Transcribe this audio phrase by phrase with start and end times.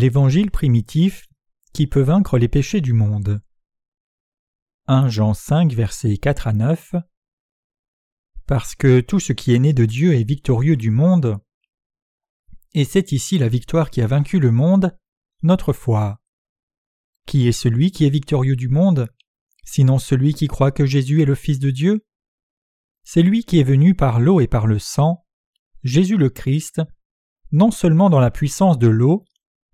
[0.00, 1.26] L'Évangile primitif
[1.74, 3.42] qui peut vaincre les péchés du monde.
[4.86, 6.94] 1 Jean 5 versets 4 à 9
[8.46, 11.38] Parce que tout ce qui est né de Dieu est victorieux du monde,
[12.72, 14.96] et c'est ici la victoire qui a vaincu le monde,
[15.42, 16.22] notre foi.
[17.26, 19.06] Qui est celui qui est victorieux du monde,
[19.66, 22.06] sinon celui qui croit que Jésus est le Fils de Dieu?
[23.04, 25.26] C'est lui qui est venu par l'eau et par le sang,
[25.82, 26.80] Jésus le Christ,
[27.52, 29.26] non seulement dans la puissance de l'eau,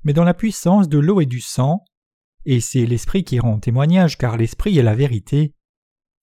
[0.07, 1.85] mais dans la puissance de l'eau et du sang,
[2.45, 5.53] et c'est l'Esprit qui rend témoignage, car l'Esprit est la vérité.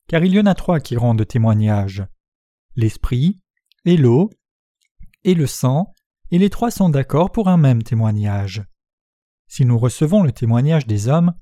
[0.08, 2.06] Car il y en a trois qui rendent témoignage
[2.78, 3.42] l'Esprit,
[3.84, 4.30] et l'eau,
[5.26, 5.94] et le sang,
[6.32, 8.64] et les trois sont d'accord pour un même témoignage.
[9.50, 11.34] Si nous recevons le témoignage des hommes,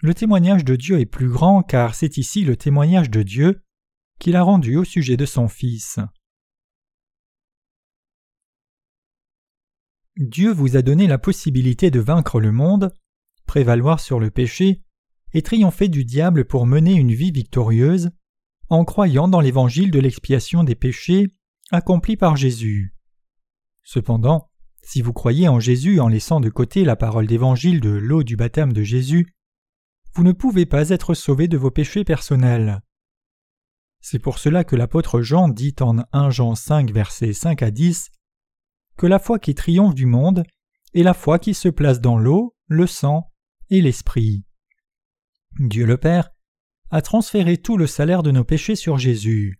[0.00, 3.62] le témoignage de Dieu est plus grand car c'est ici le témoignage de Dieu
[4.18, 5.98] qu'il a rendu au sujet de son Fils.
[10.16, 12.92] Dieu vous a donné la possibilité de vaincre le monde,
[13.46, 14.82] prévaloir sur le péché
[15.32, 18.10] et triompher du diable pour mener une vie victorieuse
[18.68, 21.34] en croyant dans l'évangile de l'expiation des péchés
[21.70, 22.94] accompli par Jésus.
[23.82, 24.50] Cependant,
[24.82, 28.36] si vous croyez en Jésus en laissant de côté la parole d'évangile de l'eau du
[28.36, 29.34] baptême de Jésus,
[30.14, 32.80] vous ne pouvez pas être sauvé de vos péchés personnels.
[34.00, 38.10] C'est pour cela que l'apôtre Jean dit en 1 Jean 5 versets 5 à 10
[38.96, 40.44] que la foi qui triomphe du monde
[40.94, 43.30] est la foi qui se place dans l'eau, le sang
[43.70, 44.44] et l'esprit.
[45.58, 46.30] Dieu le Père
[46.90, 49.58] a transféré tout le salaire de nos péchés sur Jésus.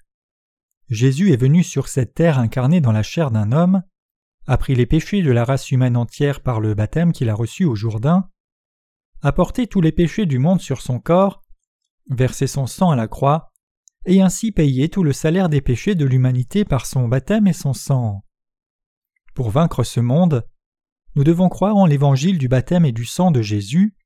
[0.89, 3.83] Jésus est venu sur cette terre incarné dans la chair d'un homme,
[4.47, 7.65] a pris les péchés de la race humaine entière par le baptême qu'il a reçu
[7.65, 8.29] au Jourdain,
[9.23, 11.43] a porté tous les péchés du monde sur son corps,
[12.11, 13.53] versé son sang à la croix,
[14.05, 17.73] et ainsi payé tout le salaire des péchés de l'humanité par son baptême et son
[17.73, 18.24] sang.
[19.35, 20.47] Pour vaincre ce monde,
[21.17, 23.97] nous devons croire en l'évangile du baptême et du sang de Jésus,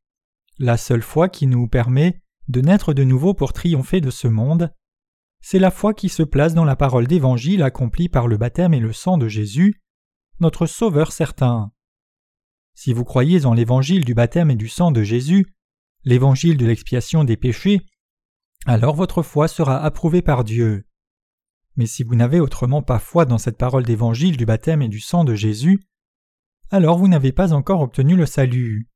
[0.59, 4.73] la seule foi qui nous permet de naître de nouveau pour triompher de ce monde.
[5.41, 8.81] C'est la foi qui se place dans la parole d'évangile accomplie par le baptême et
[8.81, 9.83] le sang de Jésus,
[10.41, 11.73] notre Sauveur certain.
[12.75, 15.47] Si vous croyez en l'évangile du baptême et du sang de Jésus,
[16.05, 17.83] l'évangile de l'expiation des péchés,
[18.65, 20.88] alors votre foi sera approuvée par Dieu.
[21.79, 24.99] Mais si vous n'avez autrement pas foi dans cette parole d'évangile du baptême et du
[24.99, 25.81] sang de Jésus,
[26.71, 28.89] alors vous n'avez pas encore obtenu le salut.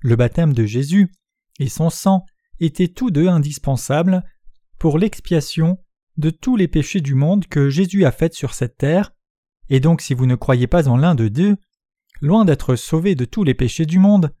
[0.00, 1.12] Le baptême de Jésus
[1.60, 2.24] et son sang
[2.58, 4.24] étaient tous deux indispensables
[4.78, 5.76] pour l'expiation
[6.16, 9.12] de tous les péchés du monde que Jésus a faits sur cette terre,
[9.68, 11.56] et donc si vous ne croyez pas en l'un de deux,
[12.22, 14.32] loin d'être sauvé de tous les péchés du monde,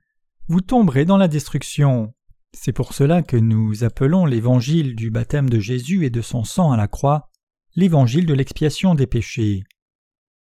[0.48, 2.14] vous tomberez dans la destruction.
[2.54, 6.72] C'est pour cela que nous appelons l'évangile du baptême de Jésus et de son sang
[6.72, 7.28] à la croix
[7.76, 9.64] l'évangile de l'expiation des péchés.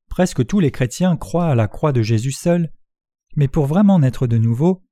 [0.09, 2.73] Presque tous les chrétiens croient à la croix de Jésus seul,
[3.37, 4.83] mais pour vraiment naître de nouveau,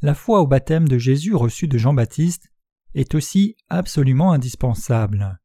[0.00, 2.50] la foi au baptême de Jésus reçu de Jean-Baptiste
[2.94, 5.38] est aussi absolument indispensable.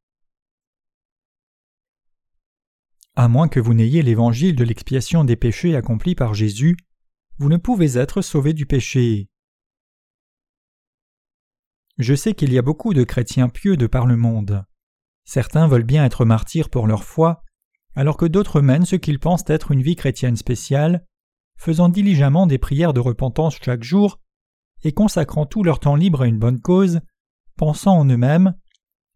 [3.14, 6.76] À moins que vous n'ayez l'évangile de l'expiation des péchés accompli par Jésus,
[7.36, 9.28] vous ne pouvez être sauvé du péché.
[11.98, 14.64] Je sais qu'il y a beaucoup de chrétiens pieux de par le monde.
[15.28, 17.44] Certains veulent bien être martyrs pour leur foi,
[17.94, 21.04] alors que d'autres mènent ce qu'ils pensent être une vie chrétienne spéciale,
[21.58, 24.20] faisant diligemment des prières de repentance chaque jour,
[24.84, 27.02] et consacrant tout leur temps libre à une bonne cause,
[27.58, 28.54] pensant en eux-mêmes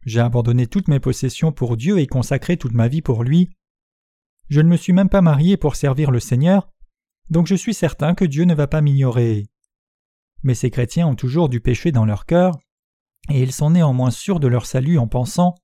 [0.05, 3.49] J'ai abandonné toutes mes possessions pour Dieu et consacré toute ma vie pour lui.
[4.50, 6.69] Je ne me suis même pas marié pour servir le Seigneur,
[7.31, 9.47] donc je suis certain que Dieu ne va pas m'ignorer.
[10.43, 12.59] Mais ces chrétiens ont toujours du péché dans leur cœur,
[13.31, 15.55] et ils sont néanmoins sûrs de leur salut en pensant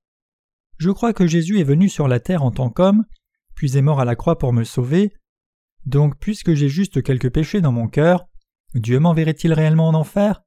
[0.79, 3.05] je crois que Jésus est venu sur la terre en tant qu'homme,
[3.55, 5.13] puis est mort à la croix pour me sauver.
[5.85, 8.27] Donc, puisque j'ai juste quelques péchés dans mon cœur,
[8.75, 10.43] Dieu m'enverrait-il réellement en enfer?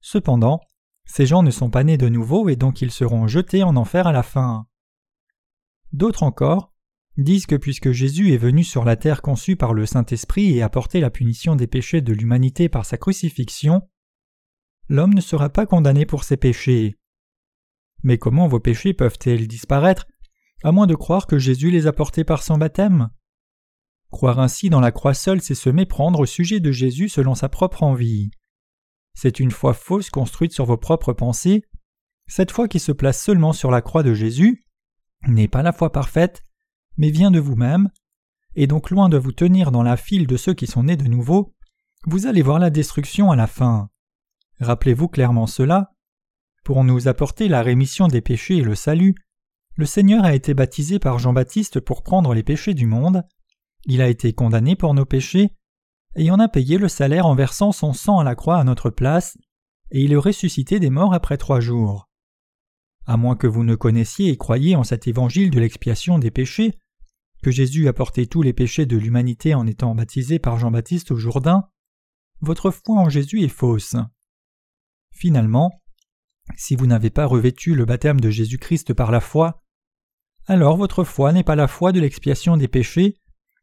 [0.00, 0.60] Cependant,
[1.04, 4.06] ces gens ne sont pas nés de nouveau et donc ils seront jetés en enfer
[4.06, 4.66] à la fin.
[5.92, 6.72] D'autres encore
[7.18, 10.70] disent que puisque Jésus est venu sur la terre conçu par le Saint-Esprit et a
[10.70, 13.82] porté la punition des péchés de l'humanité par sa crucifixion,
[14.88, 16.96] l'homme ne sera pas condamné pour ses péchés.
[18.02, 20.06] Mais comment vos péchés peuvent-ils disparaître
[20.64, 23.10] à moins de croire que Jésus les a portés par son baptême?
[24.10, 27.48] Croire ainsi dans la croix seule, c'est se méprendre au sujet de Jésus selon sa
[27.48, 28.30] propre envie.
[29.14, 31.64] C'est une foi fausse construite sur vos propres pensées.
[32.26, 34.64] Cette foi qui se place seulement sur la croix de Jésus
[35.28, 36.44] n'est pas la foi parfaite,
[36.96, 37.90] mais vient de vous-même,
[38.54, 41.08] et donc loin de vous tenir dans la file de ceux qui sont nés de
[41.08, 41.54] nouveau,
[42.04, 43.88] vous allez voir la destruction à la fin.
[44.60, 45.91] Rappelez-vous clairement cela,
[46.64, 49.14] pour nous apporter la rémission des péchés et le salut,
[49.76, 53.24] le Seigneur a été baptisé par Jean-Baptiste pour prendre les péchés du monde,
[53.84, 55.50] il a été condamné pour nos péchés,
[56.14, 58.90] et en a payé le salaire en versant son sang à la croix à notre
[58.90, 59.36] place,
[59.90, 62.08] et il est ressuscité des morts après trois jours.
[63.06, 66.78] À moins que vous ne connaissiez et croyiez en cet évangile de l'expiation des péchés,
[67.42, 71.16] que Jésus a porté tous les péchés de l'humanité en étant baptisé par Jean-Baptiste au
[71.16, 71.68] Jourdain,
[72.40, 73.96] votre foi en Jésus est fausse.
[75.12, 75.81] Finalement,
[76.56, 79.62] si vous n'avez pas revêtu le baptême de Jésus-Christ par la foi,
[80.46, 83.16] alors votre foi n'est pas la foi de l'expiation des péchés,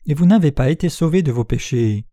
[0.06, 2.06] et vous n'avez pas été sauvé de vos péchés.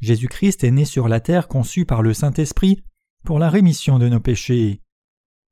[0.00, 2.82] Jésus-Christ est né sur la terre conçu par le Saint-Esprit
[3.24, 4.82] pour la rémission de nos péchés.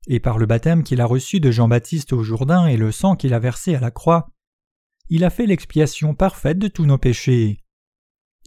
[0.07, 3.33] Et par le baptême qu'il a reçu de Jean-Baptiste au Jourdain et le sang qu'il
[3.33, 4.29] a versé à la croix,
[5.09, 7.59] il a fait l'expiation parfaite de tous nos péchés.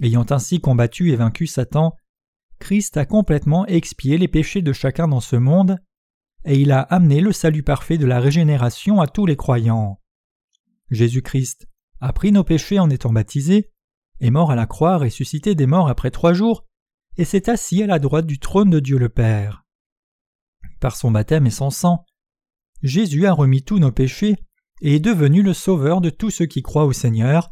[0.00, 1.96] Ayant ainsi combattu et vaincu Satan,
[2.58, 5.78] Christ a complètement expié les péchés de chacun dans ce monde,
[6.44, 10.00] et il a amené le salut parfait de la régénération à tous les croyants.
[10.90, 11.68] Jésus-Christ
[12.00, 13.70] a pris nos péchés en étant baptisé,
[14.20, 16.66] est mort à la croix, ressuscité des morts après trois jours,
[17.16, 19.64] et s'est assis à la droite du trône de Dieu le Père.
[20.80, 22.04] Par son baptême et son sang,
[22.82, 24.36] Jésus a remis tous nos péchés
[24.80, 27.50] et est devenu le sauveur de tous ceux qui croient au Seigneur,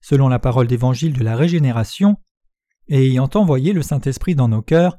[0.00, 2.16] selon la parole d'évangile de la régénération,
[2.88, 4.98] et ayant envoyé le Saint-Esprit dans nos cœurs,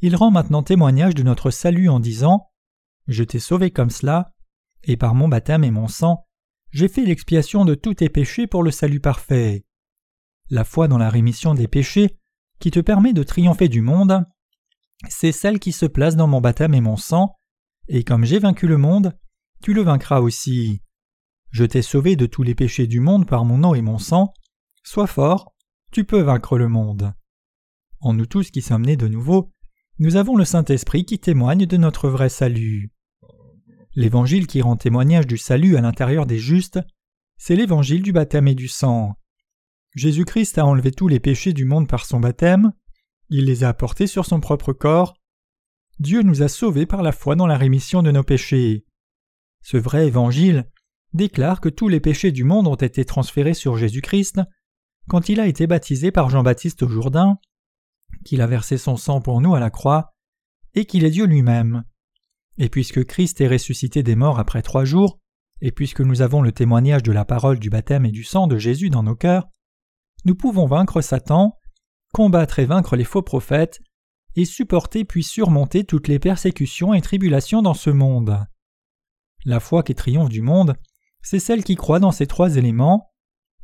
[0.00, 2.50] il rend maintenant témoignage de notre salut en disant
[3.06, 4.32] Je t'ai sauvé comme cela,
[4.84, 6.26] et par mon baptême et mon sang,
[6.70, 9.64] j'ai fait l'expiation de tous tes péchés pour le salut parfait.
[10.50, 12.18] La foi dans la rémission des péchés,
[12.60, 14.24] qui te permet de triompher du monde,
[15.08, 17.36] c'est celle qui se place dans mon baptême et mon sang,
[17.88, 19.16] et comme j'ai vaincu le monde,
[19.62, 20.82] tu le vaincras aussi.
[21.50, 24.32] Je t'ai sauvé de tous les péchés du monde par mon nom et mon sang.
[24.82, 25.54] Sois fort,
[25.92, 27.14] tu peux vaincre le monde.
[28.00, 29.52] En nous tous qui sommes nés de nouveau,
[29.98, 32.92] nous avons le Saint-Esprit qui témoigne de notre vrai salut.
[33.94, 36.78] L'évangile qui rend témoignage du salut à l'intérieur des justes,
[37.36, 39.16] c'est l'évangile du baptême et du sang.
[39.96, 42.72] Jésus-Christ a enlevé tous les péchés du monde par son baptême,
[43.30, 45.14] il les a apportés sur son propre corps.
[45.98, 48.84] Dieu nous a sauvés par la foi dans la rémission de nos péchés.
[49.62, 50.70] Ce vrai évangile
[51.12, 54.40] déclare que tous les péchés du monde ont été transférés sur Jésus-Christ
[55.08, 57.38] quand il a été baptisé par Jean-Baptiste au Jourdain,
[58.24, 60.12] qu'il a versé son sang pour nous à la croix,
[60.74, 61.84] et qu'il est Dieu lui-même.
[62.58, 65.18] Et puisque Christ est ressuscité des morts après trois jours,
[65.60, 68.58] et puisque nous avons le témoignage de la parole du baptême et du sang de
[68.58, 69.48] Jésus dans nos cœurs,
[70.24, 71.56] nous pouvons vaincre Satan,
[72.12, 73.80] combattre et vaincre les faux prophètes,
[74.36, 78.44] et supporter puis surmonter toutes les persécutions et tribulations dans ce monde.
[79.44, 80.76] La foi qui triomphe du monde
[81.22, 83.12] c'est celle qui croit dans ces trois éléments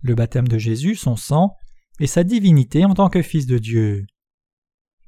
[0.02, 1.54] le baptême de Jésus, son sang,
[1.98, 4.04] et sa divinité en tant que Fils de Dieu.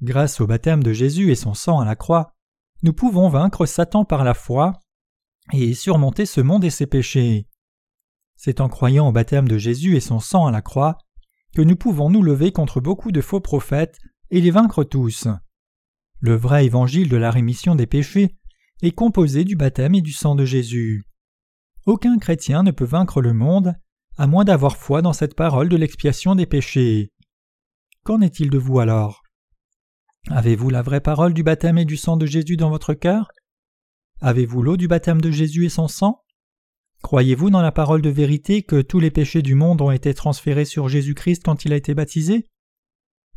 [0.01, 2.35] Grâce au baptême de Jésus et son sang à la croix,
[2.83, 4.73] nous pouvons vaincre Satan par la foi
[5.53, 7.47] et surmonter ce monde et ses péchés.
[8.35, 10.99] C'est en croyant au baptême de Jésus et son sang à la croix
[11.55, 13.97] que nous pouvons nous lever contre beaucoup de faux prophètes
[14.29, 15.27] et les vaincre tous.
[16.19, 18.37] Le vrai évangile de la rémission des péchés
[18.83, 21.05] est composé du baptême et du sang de Jésus.
[21.87, 23.73] Aucun chrétien ne peut vaincre le monde
[24.17, 27.11] à moins d'avoir foi dans cette parole de l'expiation des péchés.
[28.03, 29.23] Qu'en est-il de vous alors?
[30.29, 33.31] Avez-vous la vraie parole du baptême et du sang de Jésus dans votre cœur?
[34.19, 36.23] Avez-vous l'eau du baptême de Jésus et son sang?
[37.01, 40.65] Croyez-vous dans la parole de vérité que tous les péchés du monde ont été transférés
[40.65, 42.47] sur Jésus-Christ quand il a été baptisé?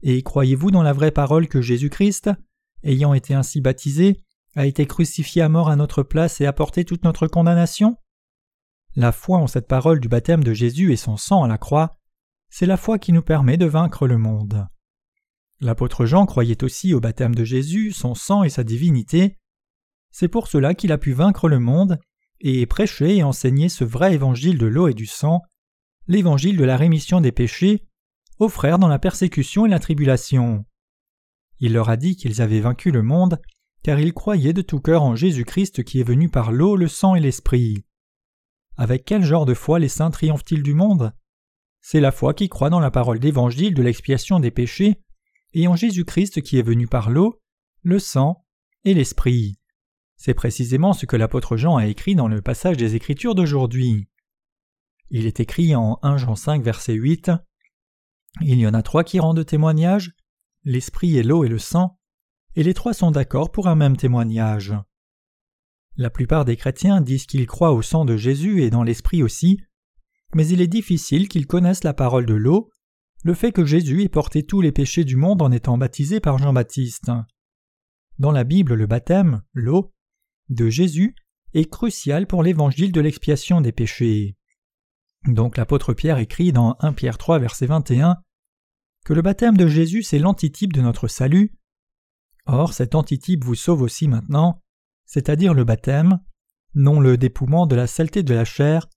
[0.02, 2.30] Et croyez-vous dans la vraie parole que Jésus-Christ,
[2.82, 4.24] ayant été ainsi baptisé,
[4.56, 7.96] a été crucifié à mort à notre place et a porté toute notre condamnation?
[8.96, 11.98] La foi en cette parole du baptême de Jésus et son sang à la croix,
[12.48, 14.66] c'est la foi qui nous permet de vaincre le monde.
[15.60, 19.36] L'apôtre Jean croyait aussi au baptême de Jésus, son sang et sa divinité.
[20.10, 21.98] C'est pour cela qu'il a pu vaincre le monde
[22.40, 25.42] et prêcher et enseigner ce vrai évangile de l'eau et du sang,
[26.08, 27.84] l'évangile de la rémission des péchés,
[28.38, 30.64] aux frères dans la persécution et la tribulation.
[31.58, 33.38] Il leur a dit qu'ils avaient vaincu le monde,
[33.82, 37.14] car ils croyaient de tout cœur en Jésus-Christ qui est venu par l'eau, le sang
[37.14, 37.84] et l'esprit.
[38.78, 41.12] Avec quel genre de foi les saints triomphent-ils du monde?
[41.82, 45.02] C'est la foi qui croit dans la parole d'évangile de l'expiation des péchés
[45.52, 47.40] et en Jésus-Christ qui est venu par l'eau,
[47.82, 48.44] le sang
[48.84, 49.58] et l'esprit.
[50.16, 54.08] C'est précisément ce que l'apôtre Jean a écrit dans le passage des Écritures d'aujourd'hui.
[55.10, 57.32] Il est écrit en 1 Jean 5 verset 8
[58.42, 60.12] Il y en a trois qui rendent témoignage,
[60.64, 61.98] l'esprit et l'eau et le sang,
[62.54, 64.74] et les trois sont d'accord pour un même témoignage.
[65.96, 69.60] La plupart des chrétiens disent qu'ils croient au sang de Jésus et dans l'Esprit aussi,
[70.34, 72.70] mais il est difficile qu'ils connaissent la parole de l'eau,
[73.22, 76.38] le fait que Jésus ait porté tous les péchés du monde en étant baptisé par
[76.38, 77.10] Jean-Baptiste.
[78.18, 79.92] Dans la Bible, le baptême, l'eau,
[80.48, 81.14] de Jésus
[81.54, 84.36] est crucial pour l'évangile de l'expiation des péchés.
[85.26, 88.16] Donc l'apôtre Pierre écrit dans 1 Pierre 3 verset 21
[89.04, 91.52] que le baptême de Jésus c'est l'antitype de notre salut.
[92.46, 94.62] Or cet antitype vous sauve aussi maintenant,
[95.04, 96.20] c'est-à-dire le baptême,
[96.74, 98.88] non le dépouillement de la saleté de la chair,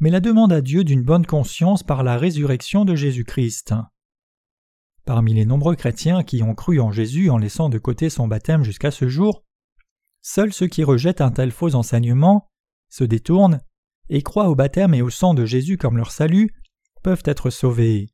[0.00, 3.74] mais la demande à Dieu d'une bonne conscience par la résurrection de Jésus-Christ.
[5.04, 8.62] Parmi les nombreux chrétiens qui ont cru en Jésus en laissant de côté son baptême
[8.62, 9.44] jusqu'à ce jour,
[10.22, 12.48] seuls ceux qui rejettent un tel faux enseignement,
[12.88, 13.60] se détournent
[14.08, 16.54] et croient au baptême et au sang de Jésus comme leur salut,
[17.02, 18.08] peuvent être sauvés.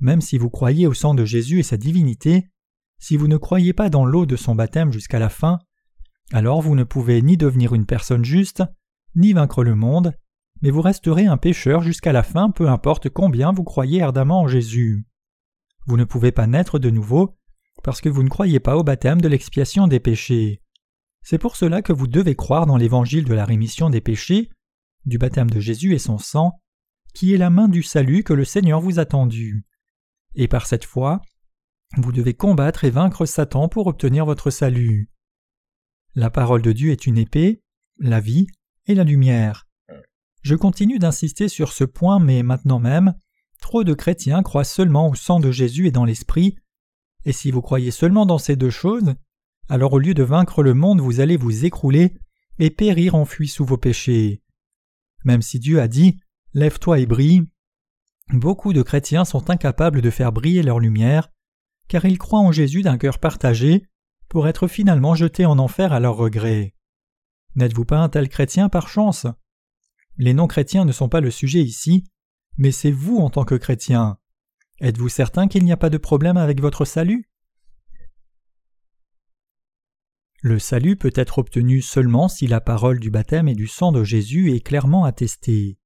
[0.00, 2.48] Même si vous croyez au sang de Jésus et sa divinité,
[2.98, 5.58] si vous ne croyez pas dans l'eau de son baptême jusqu'à la fin,
[6.32, 8.62] alors vous ne pouvez ni devenir une personne juste,
[9.14, 10.12] ni vaincre le monde,
[10.62, 14.48] mais vous resterez un pécheur jusqu'à la fin, peu importe combien vous croyez ardemment en
[14.48, 15.06] Jésus.
[15.86, 17.38] Vous ne pouvez pas naître de nouveau,
[17.82, 20.62] parce que vous ne croyez pas au baptême de l'expiation des péchés.
[21.22, 24.50] C'est pour cela que vous devez croire dans l'évangile de la rémission des péchés,
[25.04, 26.60] du baptême de Jésus et son sang,
[27.14, 29.64] qui est la main du salut que le Seigneur vous a tendue.
[30.34, 31.22] Et par cette foi,
[31.96, 35.10] vous devez combattre et vaincre Satan pour obtenir votre salut.
[36.14, 37.62] La parole de Dieu est une épée,
[37.98, 38.46] la vie
[38.86, 39.65] et la lumière.
[40.46, 43.14] Je continue d'insister sur ce point, mais maintenant même,
[43.60, 46.54] trop de chrétiens croient seulement au sang de Jésus et dans l'Esprit,
[47.24, 49.14] et si vous croyez seulement dans ces deux choses,
[49.68, 52.14] alors au lieu de vaincre le monde, vous allez vous écrouler
[52.60, 54.40] et périr enfui sous vos péchés.
[55.24, 56.20] Même si Dieu a dit
[56.54, 57.48] Lève-toi et brille,
[58.32, 61.28] beaucoup de chrétiens sont incapables de faire briller leur lumière,
[61.88, 63.82] car ils croient en Jésus d'un cœur partagé,
[64.28, 66.76] pour être finalement jetés en enfer à leur regret.
[67.56, 69.26] N'êtes-vous pas un tel chrétien par chance?
[70.18, 72.04] Les non-chrétiens ne sont pas le sujet ici,
[72.56, 74.18] mais c'est vous en tant que chrétien.
[74.80, 77.30] Êtes-vous certain qu'il n'y a pas de problème avec votre salut?
[80.42, 84.04] Le salut peut être obtenu seulement si la parole du baptême et du sang de
[84.04, 85.78] Jésus est clairement attestée.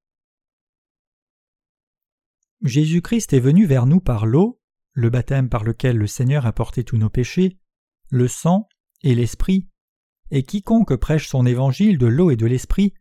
[2.63, 4.61] Jésus-Christ est venu vers nous par l'eau,
[4.93, 7.59] le baptême par lequel le Seigneur a porté tous nos péchés,
[8.11, 8.69] le sang
[9.03, 9.69] et l'esprit,
[10.31, 12.93] et quiconque prêche son évangile de l'eau et de l'esprit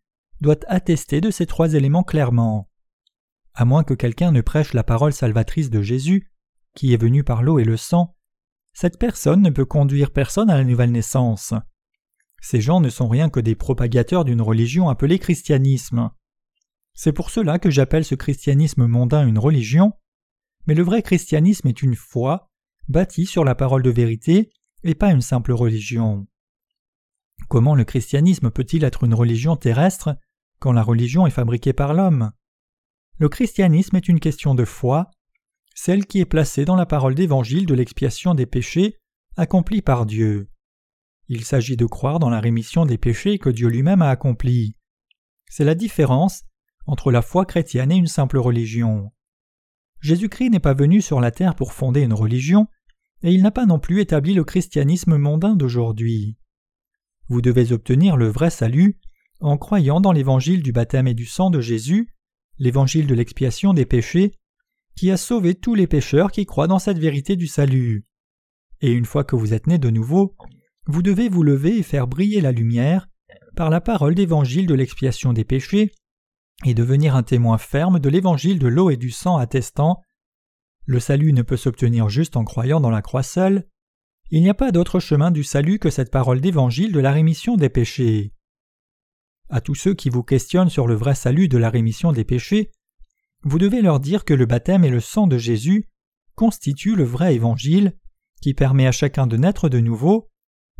[0.41, 2.69] doit attester de ces trois éléments clairement.
[3.53, 6.31] À moins que quelqu'un ne prêche la parole salvatrice de Jésus,
[6.75, 8.15] qui est venu par l'eau et le sang,
[8.73, 11.53] cette personne ne peut conduire personne à la nouvelle naissance.
[12.41, 16.09] Ces gens ne sont rien que des propagateurs d'une religion appelée christianisme.
[16.93, 19.93] C'est pour cela que j'appelle ce christianisme mondain une religion,
[20.65, 22.49] mais le vrai christianisme est une foi,
[22.87, 24.51] bâtie sur la parole de vérité,
[24.83, 26.27] et pas une simple religion.
[27.47, 30.15] Comment le christianisme peut-il être une religion terrestre
[30.59, 32.31] quand la religion est fabriquée par l'homme
[33.17, 35.09] Le christianisme est une question de foi,
[35.73, 38.97] celle qui est placée dans la parole d'évangile de l'expiation des péchés
[39.37, 40.49] accomplie par Dieu.
[41.29, 44.75] Il s'agit de croire dans la rémission des péchés que Dieu lui-même a accomplis.
[45.49, 46.43] C'est la différence
[46.85, 49.11] entre la foi chrétienne et une simple religion.
[50.01, 52.67] Jésus-Christ n'est pas venu sur la terre pour fonder une religion,
[53.21, 56.37] et il n'a pas non plus établi le christianisme mondain d'aujourd'hui.
[57.27, 58.98] Vous devez obtenir le vrai salut
[59.39, 62.13] en croyant dans l'évangile du baptême et du sang de Jésus,
[62.57, 64.33] l'évangile de l'expiation des péchés,
[64.95, 68.05] qui a sauvé tous les pécheurs qui croient dans cette vérité du salut.
[68.81, 70.35] Et une fois que vous êtes né de nouveau,
[70.87, 73.07] vous devez vous lever et faire briller la lumière
[73.55, 75.91] par la parole d'évangile de l'expiation des péchés
[76.65, 80.01] et devenir un témoin ferme de l'évangile de l'eau et du sang attestant
[80.89, 83.67] le salut ne peut s'obtenir juste en croyant dans la croix seule.
[84.31, 87.57] Il n'y a pas d'autre chemin du salut que cette parole d'évangile de la rémission
[87.57, 88.33] des péchés.
[89.49, 92.71] À tous ceux qui vous questionnent sur le vrai salut de la rémission des péchés,
[93.43, 95.89] vous devez leur dire que le baptême et le sang de Jésus
[96.35, 97.97] constituent le vrai évangile
[98.41, 100.29] qui permet à chacun de naître de nouveau,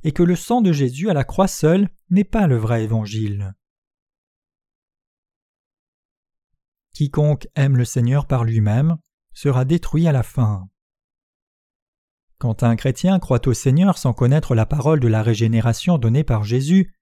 [0.04, 3.54] et que le sang de Jésus à la croix seule n'est pas le vrai évangile.
[6.94, 8.98] Quiconque aime le Seigneur par lui-même
[9.34, 10.70] sera détruit à la fin.
[12.38, 16.46] Quand un chrétien croit au Seigneur sans connaître la parole de la régénération donnée par
[16.46, 16.94] Jésus,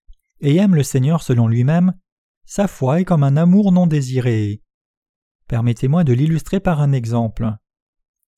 [0.42, 1.94] et aime le Seigneur selon lui-même,
[2.46, 4.62] sa foi est comme un amour non désiré.
[5.48, 7.56] Permettez-moi de l'illustrer par un exemple.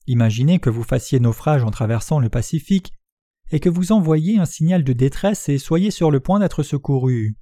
[0.08, 2.94] Imaginez que vous fassiez naufrage en traversant le Pacifique
[3.52, 7.36] et que vous envoyiez un signal de détresse et soyez sur le point d'être secouru.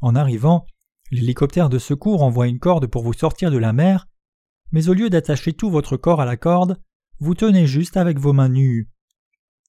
[0.00, 0.66] En arrivant,
[1.10, 4.06] l'hélicoptère de secours envoie une corde pour vous sortir de la mer
[4.74, 6.80] mais au lieu d'attacher tout votre corps à la corde,
[7.20, 8.90] vous tenez juste avec vos mains nues.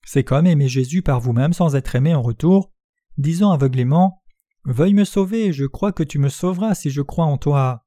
[0.04, 2.72] C'est comme aimer Jésus par vous-même sans être aimé en retour,
[3.18, 4.22] disant aveuglément
[4.66, 7.86] Veuille me sauver, je crois que tu me sauveras si je crois en toi.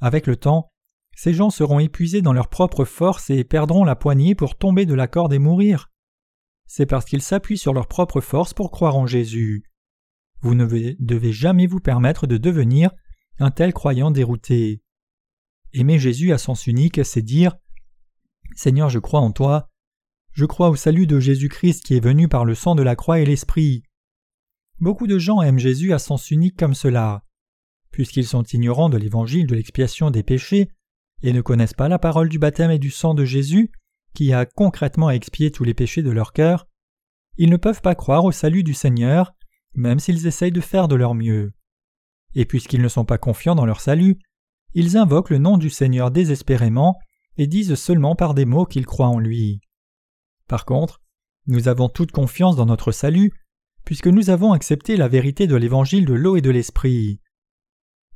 [0.00, 0.72] Avec le temps,
[1.16, 4.94] ces gens seront épuisés dans leur propre force et perdront la poignée pour tomber de
[4.94, 5.90] la corde et mourir.
[6.66, 9.64] C'est parce qu'ils s'appuient sur leur propre force pour croire en Jésus.
[10.40, 10.66] Vous ne
[10.98, 12.90] devez jamais vous permettre de devenir
[13.38, 14.82] un tel croyant dérouté.
[15.72, 17.56] Aimer Jésus à sens unique, c'est dire
[18.54, 19.70] Seigneur, je crois en toi.
[20.32, 23.20] Je crois au salut de Jésus-Christ qui est venu par le sang de la croix
[23.20, 23.84] et l'Esprit.
[24.80, 27.22] Beaucoup de gens aiment Jésus à sens unique comme cela.
[27.90, 30.68] Puisqu'ils sont ignorants de l'évangile de l'expiation des péchés
[31.22, 33.70] et ne connaissent pas la parole du baptême et du sang de Jésus,
[34.14, 36.66] qui a concrètement expié tous les péchés de leur cœur,
[37.36, 39.34] ils ne peuvent pas croire au salut du Seigneur,
[39.74, 41.52] même s'ils essayent de faire de leur mieux.
[42.34, 44.18] Et puisqu'ils ne sont pas confiants dans leur salut,
[44.74, 46.98] ils invoquent le nom du Seigneur désespérément
[47.36, 49.60] et disent seulement par des mots qu'ils croient en lui.
[50.48, 51.00] Par contre,
[51.46, 53.32] nous avons toute confiance dans notre salut,
[53.84, 57.20] puisque nous avons accepté la vérité de l'évangile de l'eau et de l'esprit.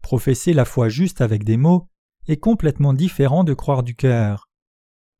[0.02, 1.88] Professer la foi juste avec des mots
[2.26, 4.48] est complètement différent de croire du cœur.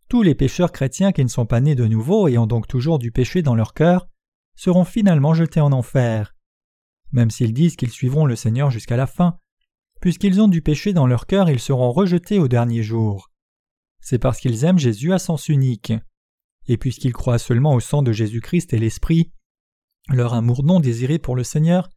[0.08, 2.98] Tous les pécheurs chrétiens qui ne sont pas nés de nouveau et ont donc toujours
[2.98, 4.08] du péché dans leur cœur
[4.56, 6.34] seront finalement jetés en enfer.
[7.12, 9.38] Même s'ils disent qu'ils suivront le Seigneur jusqu'à la fin,
[10.00, 13.30] puisqu'ils ont du péché dans leur cœur, ils seront rejetés au dernier jour.
[14.00, 15.92] C'est parce qu'ils aiment Jésus à sens unique.
[16.66, 19.32] Et puisqu'ils croient seulement au sang de Jésus-Christ et l'Esprit,
[20.08, 21.88] leur amour non désiré pour le Seigneur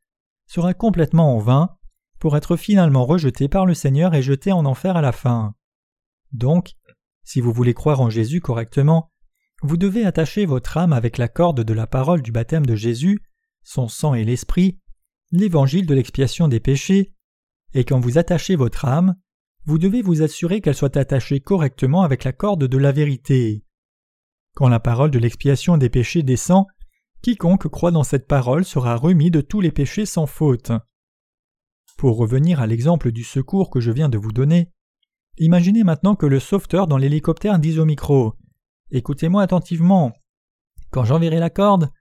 [0.47, 1.77] sera complètement en vain
[2.19, 5.55] pour être finalement rejeté par le Seigneur et jeté en enfer à la fin.
[6.31, 6.73] Donc,
[7.23, 9.11] si vous voulez croire en Jésus correctement,
[9.63, 13.21] vous devez attacher votre âme avec la corde de la parole du baptême de Jésus,
[13.63, 14.79] son sang et l'Esprit,
[15.31, 17.13] l'évangile de l'expiation des péchés,
[17.73, 19.15] et quand vous attachez votre âme,
[19.65, 23.63] vous devez vous assurer qu'elle soit attachée correctement avec la corde de la vérité.
[24.55, 26.65] Quand la parole de l'expiation des péchés descend,
[27.21, 30.71] quiconque croit dans cette parole sera remis de tous les péchés sans faute.
[31.97, 34.71] Pour revenir à l'exemple du secours que je viens de vous donner,
[35.37, 38.33] imaginez maintenant que le sauveteur dans l'hélicoptère dise au micro
[38.89, 40.13] Écoutez-moi attentivement.
[40.89, 41.91] Quand j'enverrai la corde,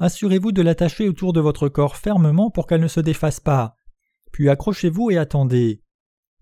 [0.00, 3.76] assurez-vous de l'attacher autour de votre corps fermement pour qu'elle ne se défasse pas.
[4.32, 5.82] Puis accrochez-vous et attendez.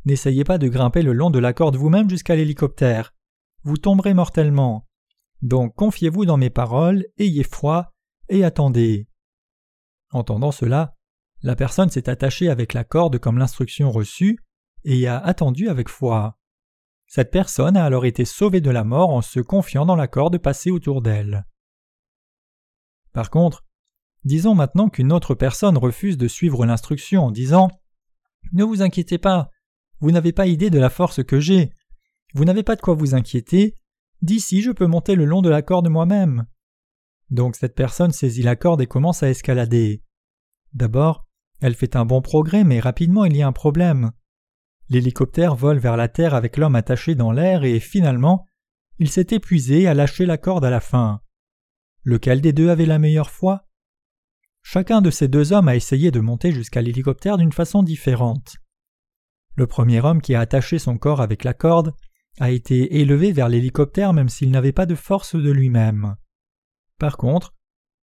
[0.05, 3.15] N'essayez pas de grimper le long de la corde vous-même jusqu'à l'hélicoptère.
[3.63, 4.89] Vous tomberez mortellement.
[5.43, 7.93] Donc confiez-vous dans mes paroles, ayez foi,
[8.29, 9.09] et attendez.
[10.11, 10.95] Entendant cela,
[11.43, 14.39] la personne s'est attachée avec la corde comme l'instruction reçue,
[14.85, 16.39] et a attendu avec foi.
[17.07, 20.39] Cette personne a alors été sauvée de la mort en se confiant dans la corde
[20.39, 21.47] passée autour d'elle.
[23.13, 23.65] Par contre,
[24.25, 27.71] disons maintenant qu'une autre personne refuse de suivre l'instruction en disant
[28.53, 29.51] Ne vous inquiétez pas,
[30.01, 31.71] vous n'avez pas idée de la force que j'ai,
[32.35, 33.77] vous n'avez pas de quoi vous inquiéter,
[34.23, 36.47] d'ici je peux monter le long de la corde moi-même.
[37.33, 40.03] Donc cette personne saisit la corde et commence à escalader.
[40.75, 41.27] D'abord,
[41.63, 44.13] elle fait un bon progrès, mais rapidement il y a un problème.
[44.91, 48.45] L'hélicoptère vole vers la terre avec l'homme attaché dans l'air et finalement,
[48.99, 51.23] il s'est épuisé a lâché la corde à la fin.
[52.05, 53.67] Lequel des deux avait la meilleure foi?
[54.63, 58.57] Chacun de ces deux hommes a essayé de monter jusqu'à l'hélicoptère d'une façon différente.
[59.57, 61.95] Le premier homme qui a attaché son corps avec la corde
[62.41, 66.17] a été élevé vers l'hélicoptère même s'il n'avait pas de force de lui-même.
[67.03, 67.53] Par contre,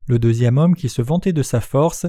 [0.08, 2.06] le deuxième homme qui se vantait de sa force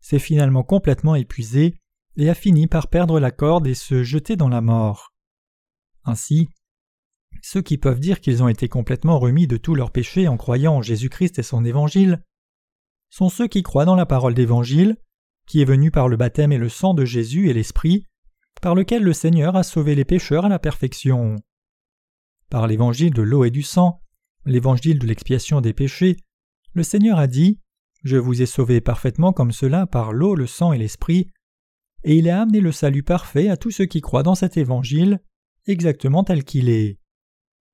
[0.00, 1.76] s'est finalement complètement épuisé
[2.16, 5.14] et a fini par perdre la corde et se jeter dans la mort.
[6.02, 6.48] Ainsi,
[7.42, 10.78] ceux qui peuvent dire qu'ils ont été complètement remis de tous leurs péchés en croyant
[10.78, 12.24] en Jésus-Christ et son évangile
[13.08, 14.96] sont ceux qui croient dans la parole d'évangile,
[15.46, 18.08] qui est venue par le baptême et le sang de Jésus et l'Esprit,
[18.60, 21.36] par lequel le Seigneur a sauvé les pécheurs à la perfection.
[22.50, 24.02] Par l'évangile de l'eau et du sang,
[24.44, 26.16] l'évangile de l'expiation des péchés,
[26.74, 27.60] le Seigneur a dit
[28.02, 31.30] Je vous ai sauvé parfaitement comme cela par l'eau, le sang et l'Esprit,
[32.04, 35.20] et il a amené le salut parfait à tous ceux qui croient dans cet évangile,
[35.66, 36.98] exactement tel qu'il est.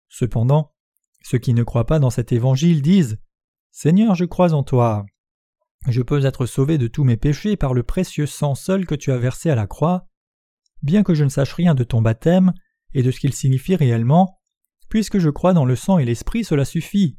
[0.08, 0.74] Cependant,
[1.22, 3.18] ceux qui ne croient pas dans cet évangile disent
[3.70, 5.06] Seigneur, je crois en toi.
[5.86, 9.12] Je peux être sauvé de tous mes péchés par le précieux sang seul que tu
[9.12, 10.08] as versé à la croix.
[10.82, 12.52] Bien que je ne sache rien de ton baptême
[12.94, 14.40] et de ce qu'il signifie réellement,
[14.88, 17.18] puisque je crois dans le sang et l'esprit, cela suffit.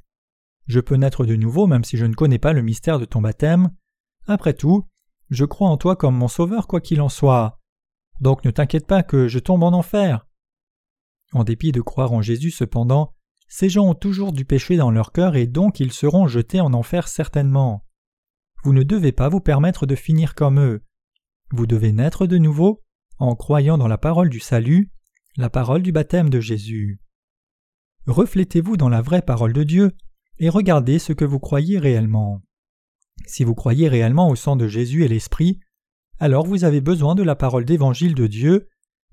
[0.70, 3.22] Je peux naître de nouveau même si je ne connais pas le mystère de ton
[3.22, 3.72] baptême.
[4.28, 4.88] Après tout,
[5.32, 7.60] je crois en toi comme mon sauveur quoi qu'il en soit.
[8.22, 10.28] Donc ne t'inquiète pas que je tombe en enfer.
[11.34, 13.16] En dépit de croire en Jésus cependant,
[13.48, 16.72] ces gens ont toujours du péché dans leur cœur et donc ils seront jetés en
[16.76, 17.88] enfer certainement.
[18.64, 20.84] Vous ne devez pas vous permettre de finir comme eux.
[21.50, 22.84] Vous devez naître de nouveau
[23.18, 24.92] en croyant dans la parole du salut,
[25.36, 27.02] la parole du baptême de Jésus.
[28.06, 29.94] Reflétez-vous dans la vraie parole de Dieu
[30.39, 32.41] et regardez ce que vous croyez réellement.
[33.25, 35.60] Si vous croyez réellement au sang de Jésus et l'Esprit,
[36.19, 38.67] alors vous avez besoin de la parole d'évangile de Dieu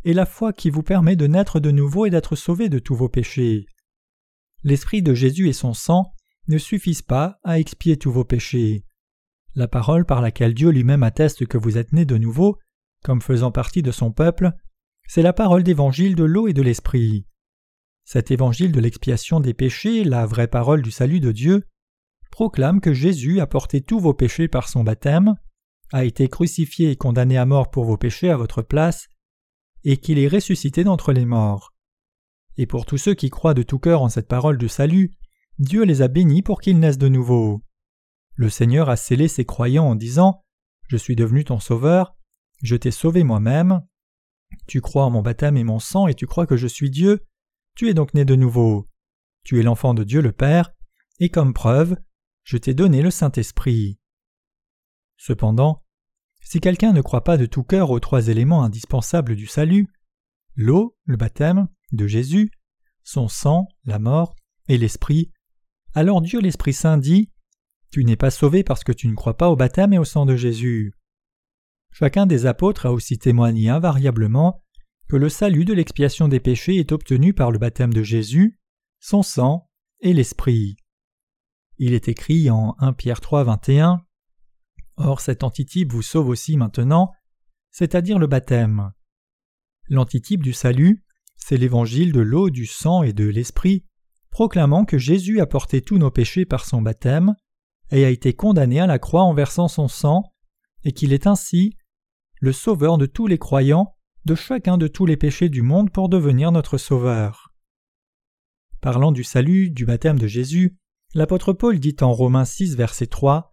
[0.05, 2.95] et la foi qui vous permet de naître de nouveau et d'être sauvé de tous
[2.95, 3.67] vos péchés.
[4.63, 6.13] L'Esprit de Jésus et son sang
[6.49, 8.85] ne suffisent pas à expier tous vos péchés.
[9.55, 12.59] La parole par laquelle Dieu lui-même atteste que vous êtes né de nouveau,
[13.03, 14.53] comme faisant partie de son peuple,
[15.09, 17.27] c'est la parole d'évangile de l'eau et de l'Esprit.
[18.07, 21.65] Cet évangile de l'expiation des péchés, la vraie parole du salut de Dieu,
[22.31, 25.35] proclame que Jésus a porté tous vos péchés par son baptême,
[25.93, 29.09] a été crucifié et condamné à mort pour vos péchés à votre place,
[29.83, 31.75] et qu'il est ressuscité d'entre les morts.
[32.57, 35.11] Et pour tous ceux qui croient de tout cœur en cette parole de salut,
[35.59, 37.65] Dieu les a bénis pour qu'ils naissent de nouveau.
[38.37, 40.45] Le Seigneur a scellé ses croyants en disant
[40.87, 42.15] Je suis devenu ton sauveur,
[42.63, 43.81] je t'ai sauvé moi-même.
[44.69, 47.27] Tu crois en mon baptême et mon sang et tu crois que je suis Dieu,
[47.77, 48.89] tu es donc né de nouveau.
[49.45, 50.73] Tu es l'enfant de Dieu le Père,
[51.21, 51.97] et comme preuve,
[52.43, 54.01] je t'ai donné le Saint-Esprit.
[55.19, 55.85] Cependant,
[56.43, 59.89] si quelqu'un ne croit pas de tout cœur aux trois éléments indispensables du salut,
[60.57, 62.51] l'eau, le baptême, de Jésus,
[63.05, 64.35] son sang, la mort,
[64.69, 65.33] et l'Esprit,
[65.95, 67.31] alors Dieu l'Esprit Saint dit
[67.91, 70.27] Tu n'es pas sauvé parce que tu ne crois pas au baptême et au sang
[70.27, 70.93] de Jésus.
[71.93, 74.63] Chacun des apôtres a aussi témoigné invariablement
[75.09, 78.59] que le salut de l'expiation des péchés est obtenu par le baptême de Jésus,
[78.99, 80.77] son sang et l'Esprit.
[81.79, 84.03] Il est écrit en 1 Pierre 3, 21
[84.97, 87.13] Or cet antitype vous sauve aussi maintenant,
[87.71, 88.93] c'est-à-dire le baptême.
[89.89, 91.05] L'antitype du salut,
[91.37, 93.85] c'est l'évangile de l'eau, du sang et de l'esprit,
[94.31, 97.35] proclamant que Jésus a porté tous nos péchés par son baptême,
[97.91, 100.25] et a été condamné à la croix en versant son sang,
[100.83, 101.77] et qu'il est ainsi
[102.41, 103.96] le sauveur de tous les croyants,
[104.27, 107.55] de chacun de tous les péchés du monde pour devenir notre sauveur.
[108.81, 110.77] Parlant du salut, du baptême de Jésus,
[111.15, 113.53] L'apôtre Paul dit en Romains 6, verset 3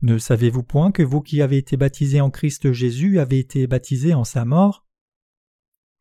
[0.00, 4.14] Ne savez-vous point que vous qui avez été baptisés en Christ Jésus avez été baptisés
[4.14, 4.86] en sa mort?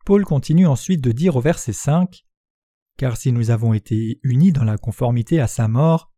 [0.06, 2.26] Paul continue ensuite de dire au verset 5
[2.98, 6.14] Car si nous avons été unis dans la conformité à sa mort,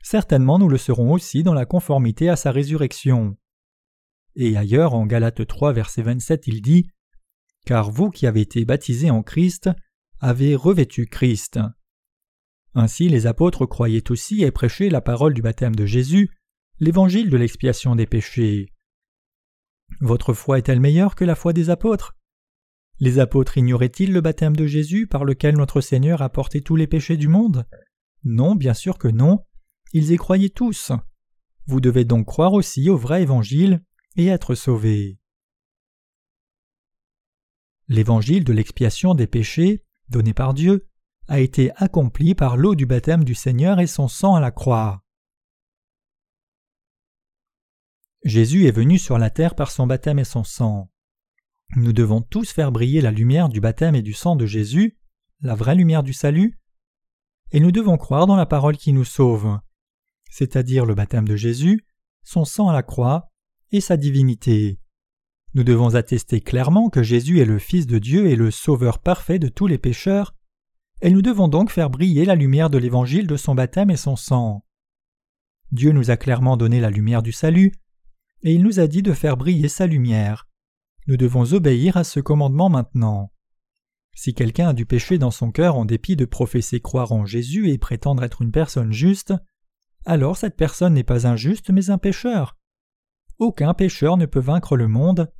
[0.00, 3.36] certainement nous le serons aussi dans la conformité à sa résurrection.
[4.36, 6.86] Et ailleurs, en Galates 3, verset 27, il dit
[7.66, 9.70] Car vous qui avez été baptisés en Christ
[10.20, 11.58] avez revêtu Christ.
[12.74, 16.30] Ainsi les apôtres croyaient aussi et prêchaient la parole du baptême de Jésus,
[16.80, 18.72] l'évangile de l'expiation des péchés.
[20.00, 22.16] Votre foi est-elle meilleure que la foi des apôtres?
[22.98, 26.86] Les apôtres ignoraient-ils le baptême de Jésus par lequel notre Seigneur a porté tous les
[26.86, 27.66] péchés du monde?
[28.24, 29.40] Non, bien sûr que non,
[29.92, 30.92] ils y croyaient tous.
[31.66, 33.82] Vous devez donc croire aussi au vrai évangile
[34.16, 35.18] et être sauvés.
[37.92, 40.88] L'évangile de l'expiation des péchés, donné par Dieu,
[41.28, 45.04] a été accompli par l'eau du baptême du Seigneur et son sang à la croix.
[48.24, 50.90] Jésus est venu sur la terre par son baptême et son sang.
[51.76, 54.96] Nous devons tous faire briller la lumière du baptême et du sang de Jésus,
[55.42, 56.58] la vraie lumière du salut,
[57.50, 59.60] et nous devons croire dans la parole qui nous sauve,
[60.30, 61.84] c'est-à-dire le baptême de Jésus,
[62.22, 63.30] son sang à la croix
[63.70, 64.81] et sa divinité.
[65.54, 69.38] Nous devons attester clairement que Jésus est le Fils de Dieu et le Sauveur parfait
[69.38, 70.34] de tous les pécheurs,
[71.02, 74.16] et nous devons donc faire briller la lumière de l'évangile de son baptême et son
[74.16, 74.64] sang.
[75.70, 77.72] Dieu nous a clairement donné la lumière du salut,
[78.42, 80.48] et il nous a dit de faire briller sa lumière.
[81.06, 83.32] Nous devons obéir à ce commandement maintenant.
[84.14, 87.70] Si quelqu'un a du péché dans son cœur en dépit de professer croire en Jésus
[87.70, 89.34] et prétendre être une personne juste,
[90.04, 92.56] alors cette personne n'est pas injuste mais un pécheur.
[93.38, 95.32] Aucun pécheur ne peut vaincre le monde.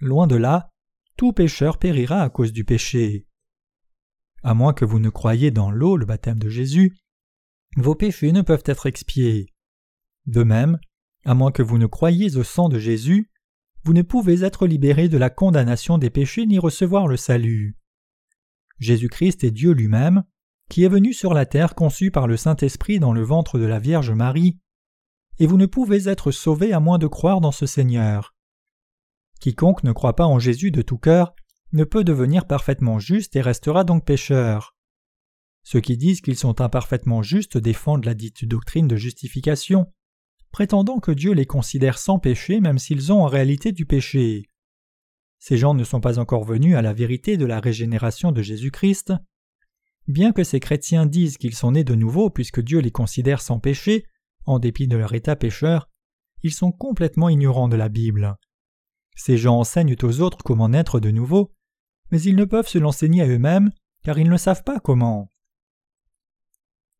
[0.00, 0.70] Loin de là,
[1.16, 3.26] tout pécheur périra à cause du péché.
[4.42, 6.96] À moins que vous ne croyiez dans l'eau, le baptême de Jésus,
[7.76, 9.52] vos péchés ne peuvent être expiés.
[10.24, 10.78] De même,
[11.26, 13.30] à moins que vous ne croyiez au sang de Jésus,
[13.84, 17.76] vous ne pouvez être libéré de la condamnation des péchés ni recevoir le salut.
[18.78, 20.24] Jésus-Christ est Dieu lui-même,
[20.70, 23.78] qui est venu sur la terre conçu par le Saint-Esprit dans le ventre de la
[23.78, 24.58] Vierge Marie,
[25.38, 28.34] et vous ne pouvez être sauvé à moins de croire dans ce Seigneur.
[29.40, 31.34] Quiconque ne croit pas en Jésus de tout cœur
[31.72, 34.76] ne peut devenir parfaitement juste et restera donc pécheur.
[35.62, 39.92] Ceux qui disent qu'ils sont imparfaitement justes défendent la dite doctrine de justification,
[40.50, 44.44] prétendant que Dieu les considère sans péché même s'ils ont en réalité du péché.
[45.38, 49.14] Ces gens ne sont pas encore venus à la vérité de la régénération de Jésus-Christ.
[50.06, 53.58] Bien que ces chrétiens disent qu'ils sont nés de nouveau puisque Dieu les considère sans
[53.58, 54.04] péché,
[54.44, 55.88] en dépit de leur état pécheur,
[56.42, 58.36] ils sont complètement ignorants de la Bible.
[59.22, 61.52] Ces gens enseignent aux autres comment naître de nouveau,
[62.10, 63.70] mais ils ne peuvent se l'enseigner à eux-mêmes,
[64.02, 65.30] car ils ne savent pas comment.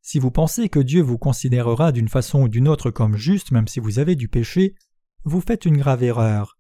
[0.03, 3.69] Si vous pensez que Dieu vous considérera d'une façon ou d'une autre comme juste même
[3.69, 4.75] si vous avez du péché,
[5.25, 6.59] vous faites une grave erreur.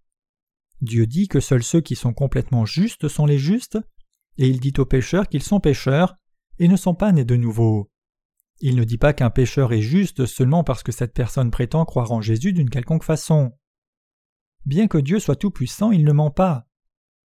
[0.81, 3.79] Dieu dit que seuls ceux qui sont complètement justes sont les justes,
[4.39, 6.17] et il dit aux pécheurs qu'ils sont pécheurs
[6.59, 7.91] et ne sont pas nés de nouveau.
[8.61, 12.13] Il ne dit pas qu'un pécheur est juste seulement parce que cette personne prétend croire
[12.13, 13.53] en Jésus d'une quelconque façon.
[14.67, 16.67] Bien que Dieu soit tout-puissant, il ne ment pas.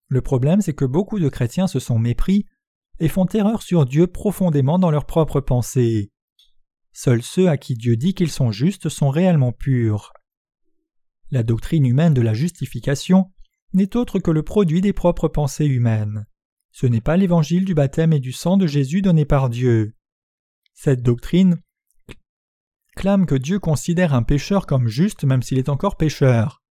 [0.08, 2.46] Le problème, c'est que beaucoup de chrétiens se sont mépris
[3.00, 6.12] et font erreur sur Dieu profondément dans leurs propres pensées.
[6.94, 10.14] Seuls ceux à qui Dieu dit qu'ils sont justes sont réellement purs.
[11.32, 13.32] La doctrine humaine de la justification
[13.74, 16.26] n'est autre que le produit des propres pensées humaines.
[16.72, 19.96] Ce n'est pas l'évangile du baptême et du sang de Jésus donné par Dieu.
[20.74, 21.62] Cette doctrine
[22.96, 26.64] clame que Dieu considère un pécheur comme juste même s'il est encore pécheur.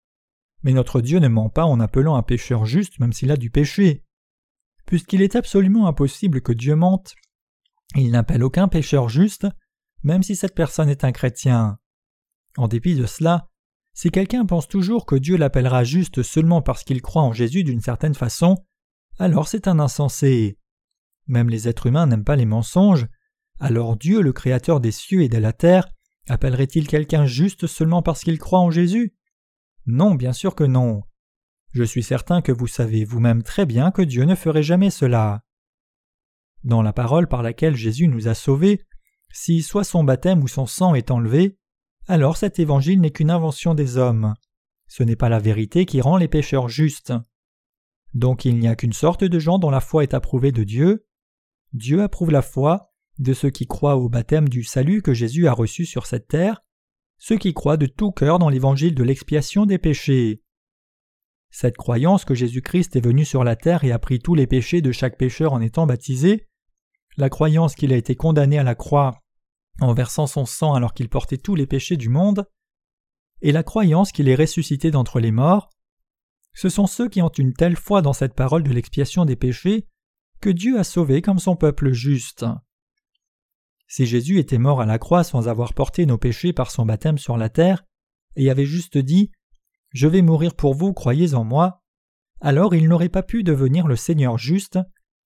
[0.62, 3.50] Mais notre Dieu ne ment pas en appelant un pécheur juste même s'il a du
[3.50, 4.04] péché.
[4.86, 7.14] Puisqu'il est absolument impossible que Dieu mente,
[7.94, 9.46] il n'appelle aucun pécheur juste,
[10.02, 11.78] même si cette personne est un chrétien.
[12.56, 13.48] En dépit de cela,
[13.94, 17.80] si quelqu'un pense toujours que Dieu l'appellera juste seulement parce qu'il croit en Jésus d'une
[17.80, 18.56] certaine façon,
[19.18, 20.58] alors c'est un insensé.
[21.26, 23.06] Même les êtres humains n'aiment pas les mensonges,
[23.60, 25.86] alors Dieu, le Créateur des cieux et de la terre,
[26.28, 29.14] appellerait-il quelqu'un juste seulement parce qu'il croit en Jésus?
[29.86, 31.02] Non, bien sûr que non.
[31.72, 35.42] Je suis certain que vous savez vous-même très bien que Dieu ne ferait jamais cela.
[36.64, 38.84] Dans la parole par laquelle Jésus nous a sauvés,
[39.32, 41.58] si soit son baptême ou son sang est enlevé,
[42.06, 44.34] alors cet évangile n'est qu'une invention des hommes.
[44.86, 47.14] Ce n'est pas la vérité qui rend les pécheurs justes.
[48.14, 51.06] Donc il n'y a qu'une sorte de gens dont la foi est approuvée de Dieu.
[51.72, 55.52] Dieu approuve la foi de ceux qui croient au baptême du salut que Jésus a
[55.52, 56.62] reçu sur cette terre,
[57.24, 60.42] ceux qui croient de tout cœur dans l'évangile de l'expiation des péchés.
[61.50, 64.80] Cette croyance que Jésus-Christ est venu sur la terre et a pris tous les péchés
[64.80, 66.48] de chaque pécheur en étant baptisé,
[67.16, 69.22] la croyance qu'il a été condamné à la croix
[69.80, 72.44] en versant son sang alors qu'il portait tous les péchés du monde,
[73.40, 75.70] et la croyance qu'il est ressuscité d'entre les morts,
[76.54, 79.86] ce sont ceux qui ont une telle foi dans cette parole de l'expiation des péchés
[80.40, 82.44] que Dieu a sauvé comme son peuple juste.
[83.92, 87.18] Si Jésus était mort à la croix sans avoir porté nos péchés par son baptême
[87.18, 87.84] sur la terre,
[88.36, 89.30] et avait juste dit
[89.90, 91.82] je vais mourir pour vous, croyez en moi.
[92.40, 94.78] Alors il n'aurait pas pu devenir le Seigneur juste,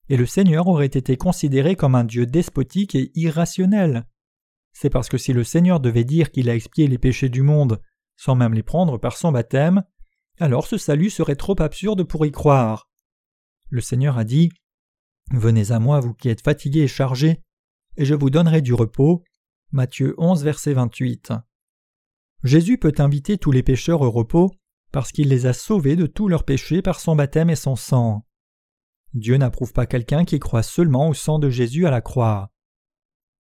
[0.09, 4.05] et le Seigneur aurait été considéré comme un Dieu despotique et irrationnel.
[4.73, 7.81] C'est parce que si le Seigneur devait dire qu'il a expié les péchés du monde
[8.17, 9.85] sans même les prendre par son baptême,
[10.41, 12.91] alors ce salut serait trop absurde pour y croire.
[13.71, 14.51] Le Seigneur a dit
[15.31, 17.45] Venez à moi, vous qui êtes fatigués et chargés,
[17.97, 19.23] et je vous donnerai du repos.
[19.73, 21.33] Matthieu 11, verset 28.
[22.45, 24.53] Jésus peut inviter tous les pécheurs au repos
[24.93, 28.25] parce qu'il les a sauvés de tous leurs péchés par son baptême et son sang.
[29.15, 32.53] Dieu n'approuve pas quelqu'un qui croit seulement au sang de Jésus à la croix.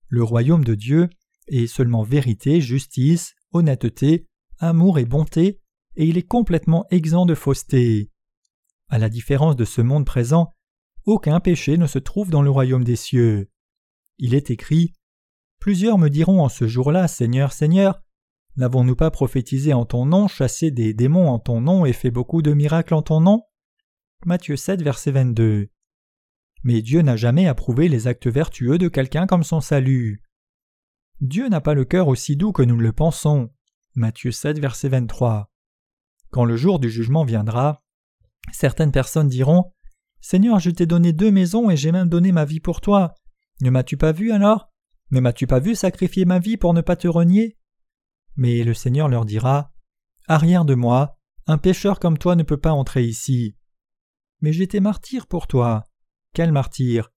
[0.08, 1.08] Le royaume de Dieu
[1.48, 4.26] est seulement vérité, justice, honnêteté,
[4.58, 5.60] amour et bonté,
[5.96, 8.10] et il est complètement exempt de fausseté.
[8.88, 10.52] À la différence de ce monde présent,
[11.04, 13.50] aucun péché ne se trouve dans le royaume des cieux.
[14.18, 14.94] Il est écrit
[15.60, 18.00] Plusieurs me diront en ce jour-là Seigneur, Seigneur,
[18.56, 22.40] N'avons-nous pas prophétisé en ton nom, chassé des démons en ton nom et fait beaucoup
[22.40, 23.42] de miracles en ton nom?
[24.24, 25.68] Matthieu 7, verset 22.
[26.64, 30.22] Mais Dieu n'a jamais approuvé les actes vertueux de quelqu'un comme son salut.
[31.20, 33.50] Dieu n'a pas le cœur aussi doux que nous le pensons.
[33.94, 35.50] Matthieu 7, verset 23.
[36.30, 37.82] Quand le jour du jugement viendra,
[38.52, 39.72] certaines personnes diront
[40.22, 43.14] Seigneur, je t'ai donné deux maisons et j'ai même donné ma vie pour toi.
[43.60, 44.70] Ne m'as-tu pas vu alors?
[45.10, 47.56] Ne m'as-tu pas vu sacrifier ma vie pour ne pas te renier?
[48.36, 49.72] Mais le Seigneur leur dira
[50.28, 53.56] Arrière de moi, un pécheur comme toi ne peut pas entrer ici.
[54.40, 55.84] Mais j'étais martyr pour toi.
[56.34, 57.12] Quel martyr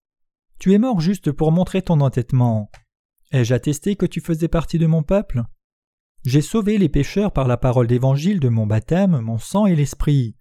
[0.60, 2.71] Tu es mort juste pour montrer ton entêtement.
[3.32, 5.43] Ai-je attesté que tu faisais partie de mon peuple?
[6.25, 10.36] J'ai sauvé les pécheurs par la parole d'évangile de mon baptême, mon sang et l'esprit.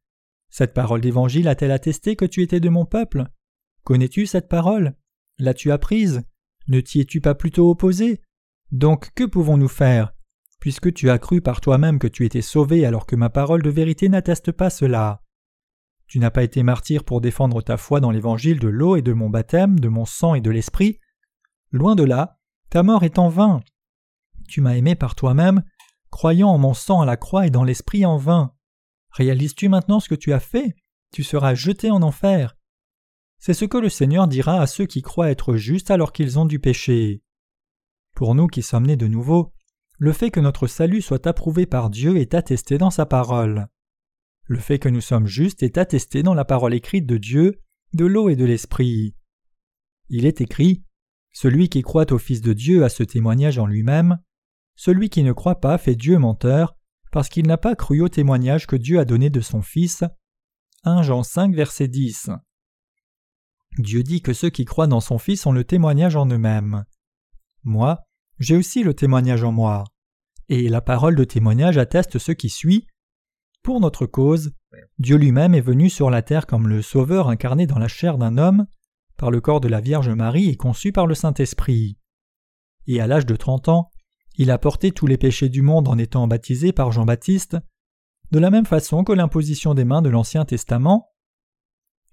[0.50, 3.24] Cette parole d'évangile a-t-elle attesté que tu étais de mon peuple?
[3.84, 4.94] Connais-tu cette parole?
[5.38, 6.22] L'as-tu apprise?
[6.66, 8.20] Ne t'y es-tu pas plutôt opposé?
[8.72, 10.12] Donc que pouvons-nous faire?
[10.60, 13.70] Puisque tu as cru par toi-même que tu étais sauvé alors que ma parole de
[13.70, 15.22] vérité n'atteste pas cela.
[16.08, 19.12] Tu n'as pas été martyr pour défendre ta foi dans l'évangile de l'eau et de
[19.12, 20.98] mon baptême, de mon sang et de l'esprit.
[21.70, 23.60] Loin de là, ta mort est en vain.
[24.48, 25.62] Tu m'as aimé par toi-même,
[26.10, 28.54] croyant en mon sang à la croix et dans l'esprit en vain.
[29.12, 30.74] Réalises-tu maintenant ce que tu as fait?
[31.12, 32.56] Tu seras jeté en enfer.
[33.38, 36.46] C'est ce que le Seigneur dira à ceux qui croient être justes alors qu'ils ont
[36.46, 37.22] du péché.
[38.14, 39.52] Pour nous qui sommes nés de nouveau,
[39.98, 43.68] le fait que notre salut soit approuvé par Dieu est attesté dans sa parole.
[44.44, 47.60] Le fait que nous sommes justes est attesté dans la parole écrite de Dieu,
[47.94, 49.14] de l'eau et de l'esprit.
[50.08, 50.84] Il est écrit
[51.32, 54.18] Celui qui croit au Fils de Dieu a ce témoignage en lui-même.
[54.74, 56.76] Celui qui ne croit pas fait Dieu menteur,
[57.12, 60.04] parce qu'il n'a pas cru au témoignage que Dieu a donné de son Fils.
[60.84, 62.30] 1 Jean 5, verset 10.
[63.78, 66.84] Dieu dit que ceux qui croient dans son Fils ont le témoignage en eux-mêmes.
[67.62, 68.00] Moi,
[68.38, 69.84] j'ai aussi le témoignage en moi.
[70.48, 72.86] Et la parole de témoignage atteste ce qui suit.
[73.62, 74.52] Pour notre cause,
[74.98, 78.38] Dieu lui-même est venu sur la terre comme le Sauveur incarné dans la chair d'un
[78.38, 78.66] homme,
[79.16, 81.98] par le corps de la Vierge Marie et conçu par le Saint-Esprit.
[82.86, 83.90] Et à l'âge de trente ans,
[84.36, 87.58] il a porté tous les péchés du monde en étant baptisé par Jean-Baptiste,
[88.30, 91.10] de la même façon que l'imposition des mains de l'Ancien Testament.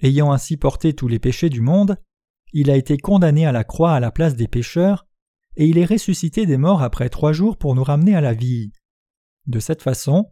[0.02, 1.98] Ayant ainsi porté tous les péchés du monde,
[2.54, 5.08] il a été condamné à la croix à la place des pécheurs,
[5.58, 8.72] et il est ressuscité des morts après trois jours pour nous ramener à la vie.
[9.46, 10.32] De cette façon,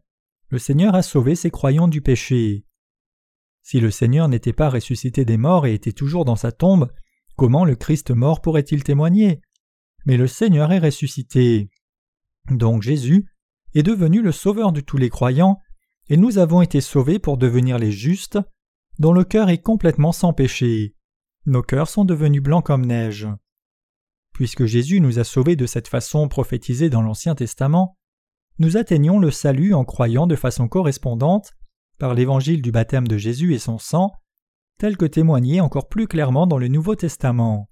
[0.49, 2.65] le Seigneur a sauvé ses croyants du péché.
[3.62, 6.91] Si le Seigneur n'était pas ressuscité des morts et était toujours dans sa tombe,
[7.36, 9.41] comment le Christ mort pourrait-il témoigner?
[10.06, 11.69] Mais le Seigneur est ressuscité.
[12.49, 13.26] Donc Jésus
[13.73, 15.60] est devenu le Sauveur de tous les croyants,
[16.10, 18.38] et nous avons été sauvés pour devenir les justes,
[18.99, 20.95] dont le cœur est complètement sans péché.
[21.45, 23.27] Nos cœurs sont devenus blancs comme neige.
[24.34, 27.97] Puisque Jésus nous a sauvés de cette façon prophétisée dans l'Ancien Testament,
[28.60, 31.53] nous atteignons le salut en croyant de façon correspondante
[31.99, 34.12] par l'évangile du baptême de Jésus et son sang,
[34.79, 37.69] tel que témoigné encore plus clairement dans le Nouveau Testament.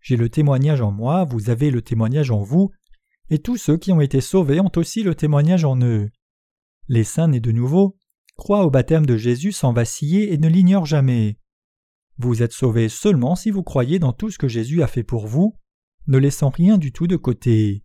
[0.00, 2.70] J'ai le témoignage en moi, vous avez le témoignage en vous,
[3.30, 6.10] et tous ceux qui ont été sauvés ont aussi le témoignage en eux.
[6.88, 7.96] Les saints nés de nouveau
[8.36, 11.38] croient au baptême de Jésus sans vaciller et ne l'ignorent jamais.
[12.18, 15.26] Vous êtes sauvés seulement si vous croyez dans tout ce que Jésus a fait pour
[15.26, 15.58] vous,
[16.06, 17.84] ne laissant rien du tout de côté.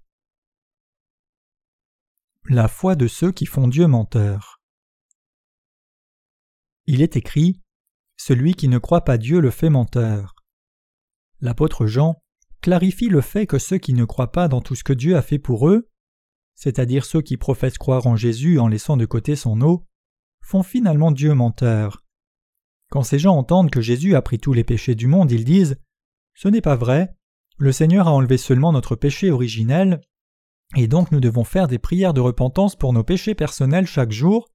[2.46, 4.62] La foi de ceux qui font Dieu menteur.
[6.86, 7.62] Il est écrit
[8.18, 10.36] Celui qui ne croit pas Dieu le fait menteur.
[11.42, 12.22] L'apôtre Jean
[12.62, 15.22] clarifie le fait que ceux qui ne croient pas dans tout ce que Dieu a
[15.22, 15.90] fait pour eux,
[16.56, 19.86] c'est-à-dire ceux qui professent croire en Jésus en laissant de côté son eau,
[20.50, 22.04] font finalement Dieu menteur.
[22.90, 25.80] Quand ces gens entendent que Jésus a pris tous les péchés du monde, ils disent
[26.34, 27.16] Ce n'est pas vrai,
[27.60, 30.02] le Seigneur a enlevé seulement notre péché originel,
[30.76, 34.50] et donc nous devons faire des prières de repentance pour nos péchés personnels chaque jour.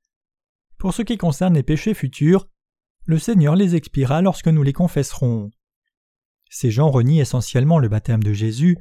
[0.78, 2.48] Pour ce qui concerne les péchés futurs,
[3.04, 5.52] le Seigneur les expira lorsque nous les confesserons.
[6.50, 8.78] Ces gens renient essentiellement le baptême de Jésus,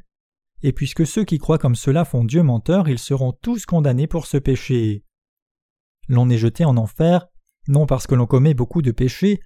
[0.63, 4.25] et puisque ceux qui croient comme cela font Dieu menteur, ils seront tous condamnés pour
[4.25, 5.03] ce péché.
[6.07, 7.27] L'on est jeté en enfer,
[7.67, 9.39] non parce que l'on commet beaucoup de péchés,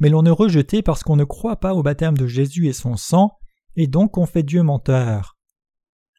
[0.00, 2.96] mais l'on est rejeté parce qu'on ne croit pas au baptême de Jésus et son
[2.96, 3.38] sang,
[3.76, 5.36] et donc on fait Dieu menteur.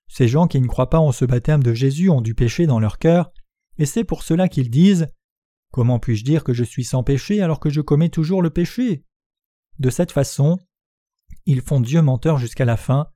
[0.08, 2.80] Ces gens qui ne croient pas en ce baptême de Jésus ont du péché dans
[2.80, 3.32] leur cœur,
[3.78, 5.08] et c'est pour cela qu'ils disent
[5.72, 9.04] Comment puis-je dire que je suis sans péché alors que je commets toujours le péché?
[9.78, 10.58] De cette façon,
[11.46, 13.08] ils font Dieu menteur jusqu'à la fin,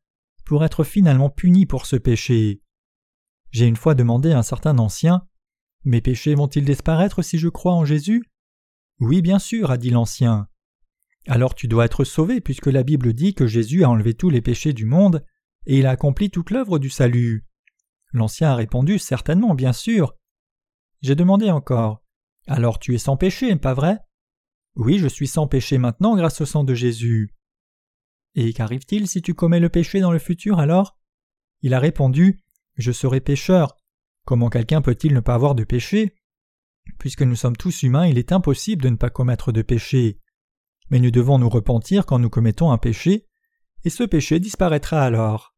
[0.46, 2.62] pour être finalement punis pour ce péché.
[3.52, 5.26] J'ai une fois demandé à un certain ancien
[5.86, 8.24] Mes péchés vont-ils disparaître si je crois en Jésus?
[9.00, 10.48] Oui, bien sûr, a dit l'ancien.
[11.28, 14.42] Alors tu dois être sauvé puisque la Bible dit que Jésus a enlevé tous les
[14.42, 15.26] péchés du monde
[15.66, 17.46] et il a accompli toute l'œuvre du salut.
[18.12, 20.16] L'ancien a répondu Certainement, bien sûr.
[21.02, 22.04] J'ai demandé encore
[22.48, 24.00] Alors tu es sans péché, pas vrai?
[24.76, 27.36] Oui, je suis sans péché maintenant grâce au sang de Jésus.
[28.36, 30.98] Et qu'arrive-t-il si tu commets le péché dans le futur alors?
[31.62, 32.40] Il a répondu
[32.76, 33.76] Je serai pécheur.
[34.30, 36.14] Comment quelqu'un peut-il ne pas avoir de péché?
[37.00, 40.20] Puisque nous sommes tous humains, il est impossible de ne pas commettre de péché.
[40.92, 43.26] Mais nous devons nous repentir quand nous commettons un péché,
[43.86, 45.56] et ce péché disparaîtra alors.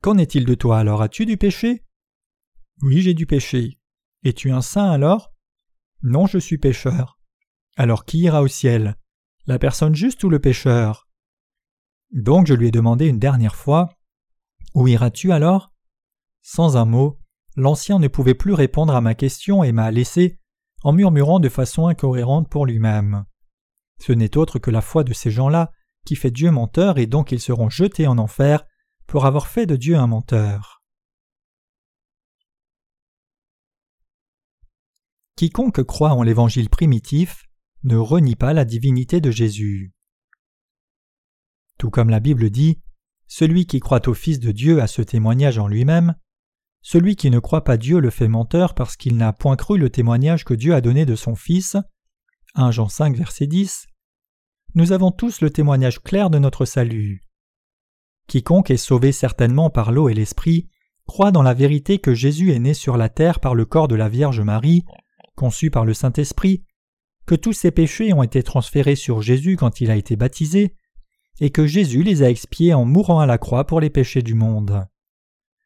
[0.00, 1.02] Qu'en est-il de toi alors?
[1.02, 1.84] As-tu du péché?
[2.80, 3.78] Oui, j'ai du péché.
[4.22, 5.34] Es-tu un saint alors?
[6.02, 7.18] Non, je suis pécheur.
[7.76, 8.96] Alors qui ira au ciel?
[9.44, 11.06] La personne juste ou le pécheur?
[12.12, 13.90] Donc je lui ai demandé une dernière fois
[14.72, 15.73] Où iras-tu alors?
[16.46, 17.18] Sans un mot,
[17.56, 20.38] l'ancien ne pouvait plus répondre à ma question et m'a laissé
[20.82, 23.24] en murmurant de façon incohérente pour lui-même.
[23.98, 25.72] Ce n'est autre que la foi de ces gens-là
[26.04, 28.62] qui fait Dieu menteur et donc ils seront jetés en enfer
[29.06, 30.82] pour avoir fait de Dieu un menteur.
[35.36, 37.46] Quiconque croit en l'évangile primitif
[37.84, 39.94] ne renie pas la divinité de Jésus.
[41.78, 42.82] Tout comme la Bible dit,
[43.28, 46.14] celui qui croit au Fils de Dieu a ce témoignage en lui-même,
[46.84, 49.88] celui qui ne croit pas Dieu le fait menteur parce qu'il n'a point cru le
[49.88, 51.78] témoignage que Dieu a donné de son Fils.
[52.56, 53.86] 1 Jean 5 verset 10.
[54.74, 57.22] Nous avons tous le témoignage clair de notre salut.
[58.28, 60.68] Quiconque est sauvé certainement par l'eau et l'esprit
[61.06, 63.94] croit dans la vérité que Jésus est né sur la terre par le corps de
[63.94, 64.84] la Vierge Marie,
[65.36, 66.64] conçu par le Saint-Esprit,
[67.26, 70.76] que tous ses péchés ont été transférés sur Jésus quand il a été baptisé,
[71.40, 74.34] et que Jésus les a expiés en mourant à la croix pour les péchés du
[74.34, 74.86] monde.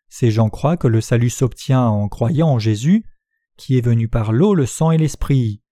[0.09, 3.05] Ces gens croient que le salut s'obtient en croyant en Jésus,
[3.57, 5.63] qui est venu par l'eau, le sang et l'esprit.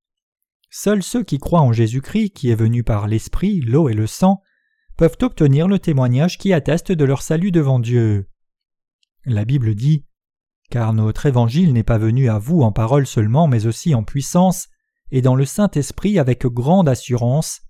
[0.70, 4.42] Seuls ceux qui croient en Jésus-Christ, qui est venu par l'esprit, l'eau et le sang,
[4.96, 8.28] peuvent obtenir le témoignage qui atteste de leur salut devant Dieu.
[9.24, 10.04] La Bible dit
[10.70, 14.68] Car notre évangile n'est pas venu à vous en parole seulement, mais aussi en puissance,
[15.10, 17.60] et dans le Saint-Esprit avec grande assurance.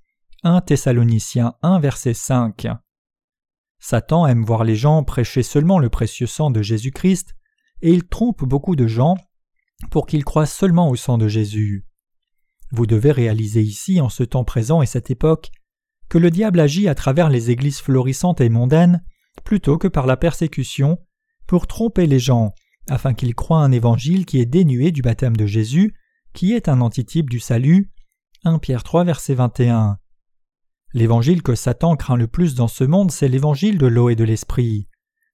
[0.43, 2.67] 1 Thessaloniciens 1 verset 5.
[3.79, 7.37] Satan aime voir les gens prêcher seulement le précieux sang de Jésus-Christ,
[7.83, 9.17] et il trompe beaucoup de gens
[9.91, 11.87] pour qu'ils croient seulement au sang de Jésus.
[12.73, 15.51] Vous devez réaliser ici, en ce temps présent et cette époque,
[16.09, 19.05] que le diable agit à travers les églises florissantes et mondaines
[19.45, 20.99] plutôt que par la persécution
[21.47, 22.55] pour tromper les gens
[22.89, 25.95] afin qu'ils croient un évangile qui est dénué du baptême de Jésus,
[26.33, 27.91] qui est un antitype du salut.
[28.45, 29.99] 1 Pierre 3 verset 21.
[30.93, 34.25] L'évangile que Satan craint le plus dans ce monde, c'est l'évangile de l'eau et de
[34.25, 34.89] l'esprit.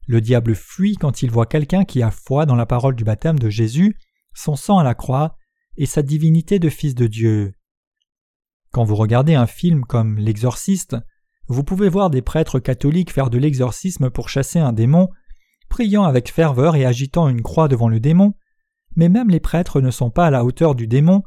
[0.07, 3.39] Le diable fuit quand il voit quelqu'un qui a foi dans la parole du baptême
[3.39, 3.97] de Jésus,
[4.35, 5.37] son sang à la croix
[5.77, 7.55] et sa divinité de fils de Dieu.
[8.73, 10.97] Quand vous regardez un film comme L'Exorciste,
[11.49, 15.09] vous pouvez voir des prêtres catholiques faire de l'exorcisme pour chasser un démon,
[15.69, 18.35] priant avec ferveur et agitant une croix devant le démon,
[18.97, 21.23] mais même les prêtres ne sont pas à la hauteur du démon,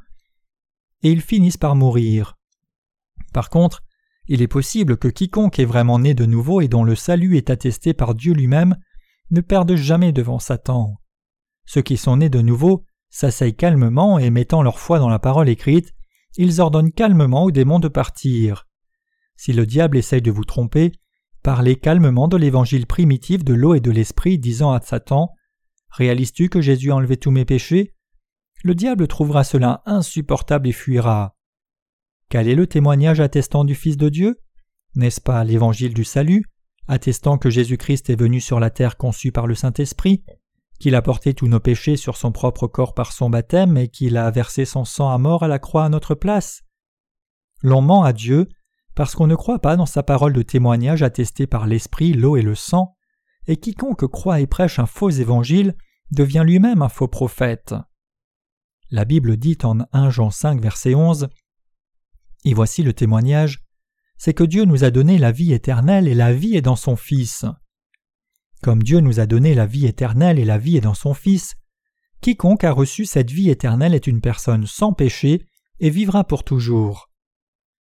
[1.04, 2.38] et ils finissent par mourir.
[3.34, 3.84] Par contre,
[4.28, 7.50] il est possible que quiconque est vraiment né de nouveau et dont le salut est
[7.50, 8.76] attesté par Dieu lui-même
[9.32, 11.00] ne perde jamais devant Satan.
[11.66, 15.50] Ceux qui sont nés de nouveau s'asseyent calmement et mettant leur foi dans la parole
[15.50, 15.94] écrite,
[16.38, 18.68] ils ordonnent calmement au démon de partir.
[19.38, 20.92] Si le diable essaye de vous tromper,
[21.44, 25.32] parlez calmement de l'évangile primitif de l'eau et de l'esprit, disant à Satan
[25.92, 27.94] Réalises-tu que Jésus a enlevé tous mes péchés?
[28.64, 31.35] Le diable trouvera cela insupportable et fuira.
[32.30, 34.42] Quel est le témoignage attestant du Fils de Dieu?
[34.96, 36.46] N'est-ce pas l'évangile du salut,
[36.88, 40.24] attestant que Jésus-Christ est venu sur la terre conçu par le Saint-Esprit,
[40.80, 44.18] qu'il a porté tous nos péchés sur son propre corps par son baptême et qu'il
[44.18, 46.64] a versé son sang à mort à la croix à notre place?
[47.62, 48.48] L'on ment à Dieu
[48.96, 52.42] parce qu'on ne croit pas dans sa parole de témoignage attestée par l'Esprit, l'eau et
[52.42, 52.96] le sang,
[53.48, 55.76] et quiconque croit et prêche un faux évangile
[56.12, 57.76] devient lui-même un faux prophète.
[58.90, 61.28] La Bible dit en 1 Jean 5 verset 11
[62.46, 63.66] Et voici le témoignage
[64.18, 66.96] c'est que Dieu nous a donné la vie éternelle et la vie est dans son
[66.96, 67.46] Fils.
[68.62, 71.56] Comme Dieu nous a donné la vie éternelle et la vie est dans son Fils,
[72.22, 75.46] quiconque a reçu cette vie éternelle est une personne sans péché
[75.80, 77.10] et vivra pour toujours.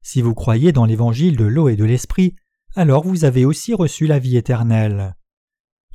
[0.01, 2.35] Si vous croyez dans l'évangile de l'eau et de l'esprit,
[2.75, 5.15] alors vous avez aussi reçu la vie éternelle.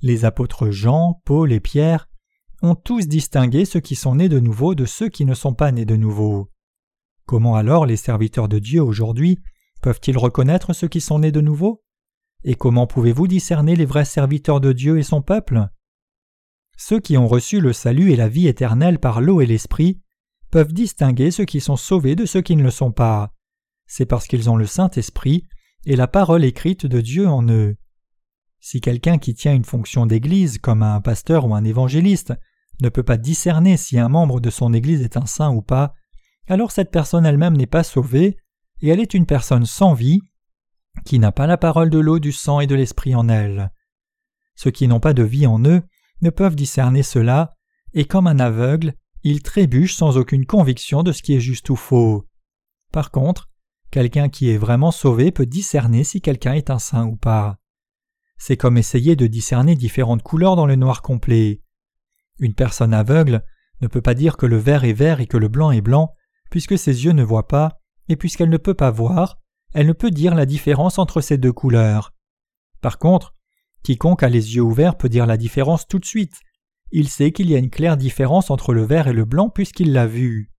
[0.01, 2.09] Les apôtres Jean, Paul et Pierre
[2.63, 5.73] ont tous distingué ceux qui sont nés de nouveau de ceux qui ne sont pas
[5.73, 6.49] nés de nouveau.
[7.29, 9.39] Comment alors les serviteurs de Dieu aujourd'hui
[9.83, 11.85] peuvent-ils reconnaître ceux qui sont nés de nouveau?
[12.43, 15.69] Et comment pouvez-vous discerner les vrais serviteurs de Dieu et son peuple?
[16.79, 20.01] Ceux qui ont reçu le salut et la vie éternelle par l'eau et l'esprit
[20.51, 23.35] peuvent distinguer ceux qui sont sauvés de ceux qui ne le sont pas.
[23.87, 25.45] C'est parce qu'ils ont le Saint-Esprit
[25.85, 27.77] et la parole écrite de Dieu en eux.
[28.59, 32.33] Si quelqu'un qui tient une fonction d'Église, comme un pasteur ou un évangéliste,
[32.81, 35.93] ne peut pas discerner si un membre de son Église est un saint ou pas,
[36.49, 38.39] alors cette personne elle-même n'est pas sauvée,
[38.81, 40.21] et elle est une personne sans vie
[41.05, 43.71] qui n'a pas la parole de l'eau, du sang et de l'esprit en elle.
[44.57, 45.83] Ceux qui n'ont pas de vie en eux
[46.23, 47.55] ne peuvent discerner cela,
[47.95, 51.77] et comme un aveugle, ils trébuchent sans aucune conviction de ce qui est juste ou
[51.77, 52.27] faux.
[52.93, 53.49] Par contre,
[53.91, 57.59] quelqu'un qui est vraiment sauvé peut discerner si quelqu'un est un saint ou pas.
[58.37, 61.63] C'est comme essayer de discerner différentes couleurs dans le noir complet.
[62.39, 63.45] Une personne aveugle
[63.81, 66.15] ne peut pas dire que le vert est vert et que le blanc est blanc,
[66.51, 69.39] puisque ses yeux ne voient pas, et puisqu'elle ne peut pas voir,
[69.75, 72.15] elle ne peut dire la différence entre ces deux couleurs.
[72.81, 73.35] Par contre,
[73.83, 76.41] quiconque a les yeux ouverts peut dire la différence tout de suite.
[76.91, 79.93] Il sait qu'il y a une claire différence entre le vert et le blanc puisqu'il
[79.93, 80.51] l'a vu.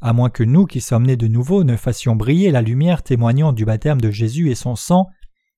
[0.00, 3.52] À moins que nous qui sommes nés de nouveau ne fassions briller la lumière témoignant
[3.52, 5.06] du baptême de Jésus et son sang,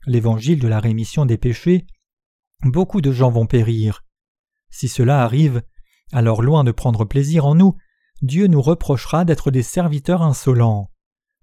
[0.07, 1.87] l'évangile de la rémission des péchés,
[2.65, 4.05] beaucoup de gens vont périr.
[4.69, 5.63] Si cela arrive,
[6.13, 7.77] alors loin de prendre plaisir en nous,
[8.23, 10.91] Dieu nous reprochera d'être des serviteurs insolents.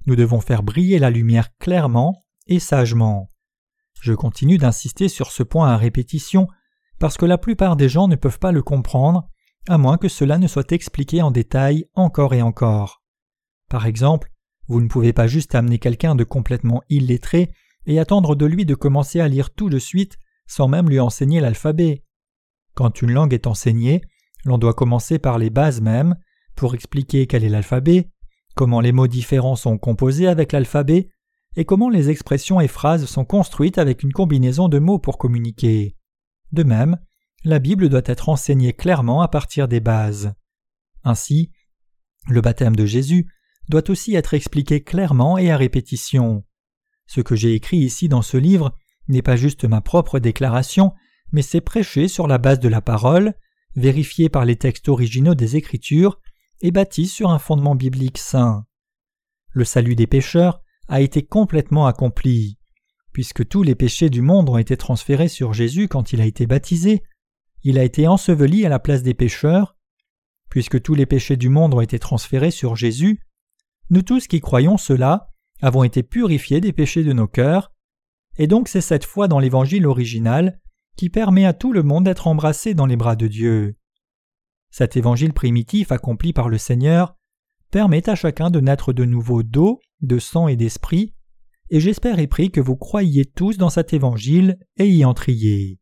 [0.05, 3.27] Nous devons faire briller la lumière clairement et sagement.
[4.01, 6.47] Je continue d'insister sur ce point à répétition
[6.97, 9.27] parce que la plupart des gens ne peuvent pas le comprendre,
[9.67, 13.03] à moins que cela ne soit expliqué en détail encore et encore.
[13.69, 14.31] Par exemple,
[14.69, 17.51] vous ne pouvez pas juste amener quelqu'un de complètement illettré
[17.87, 20.17] et attendre de lui de commencer à lire tout de suite
[20.47, 22.05] sans même lui enseigner l'alphabet.
[22.73, 24.01] Quand une langue est enseignée,
[24.45, 26.15] l'on doit commencer par les bases mêmes
[26.59, 28.09] pour expliquer quel est l'alphabet,
[28.53, 31.07] comment les mots différents sont composés avec l'alphabet,
[31.55, 35.95] et comment les expressions et phrases sont construites avec une combinaison de mots pour communiquer.
[36.51, 36.97] De même,
[37.45, 40.33] la Bible doit être enseignée clairement à partir des bases.
[41.05, 41.53] Ainsi,
[42.27, 43.31] le baptême de Jésus
[43.69, 46.43] doit aussi être expliqué clairement et à répétition.
[47.07, 48.75] Ce que j'ai écrit ici dans ce livre
[49.07, 50.91] n'est pas juste ma propre déclaration,
[51.31, 53.33] mais c'est prêché sur la base de la parole,
[53.77, 56.19] vérifié par les textes originaux des Écritures,
[56.61, 58.65] est bâti sur un fondement biblique sain.
[59.51, 62.57] Le salut des pécheurs a été complètement accompli.
[63.13, 66.45] Puisque tous les péchés du monde ont été transférés sur Jésus quand il a été
[66.47, 67.03] baptisé,
[67.63, 69.75] il a été enseveli à la place des pécheurs.
[70.49, 73.19] Puisque tous les péchés du monde ont été transférés sur Jésus,
[73.89, 75.31] nous tous qui croyons cela
[75.61, 77.71] avons été purifiés des péchés de nos cœurs,
[78.37, 80.59] et donc c'est cette foi dans l'évangile original
[80.95, 83.75] qui permet à tout le monde d'être embrassé dans les bras de Dieu.
[84.71, 87.15] Cet évangile primitif accompli par le Seigneur
[87.71, 91.13] permet à chacun de naître de nouveau d'eau, de sang et d'esprit,
[91.69, 95.78] et j'espère et prie que vous croyiez tous dans cet évangile et y entriez.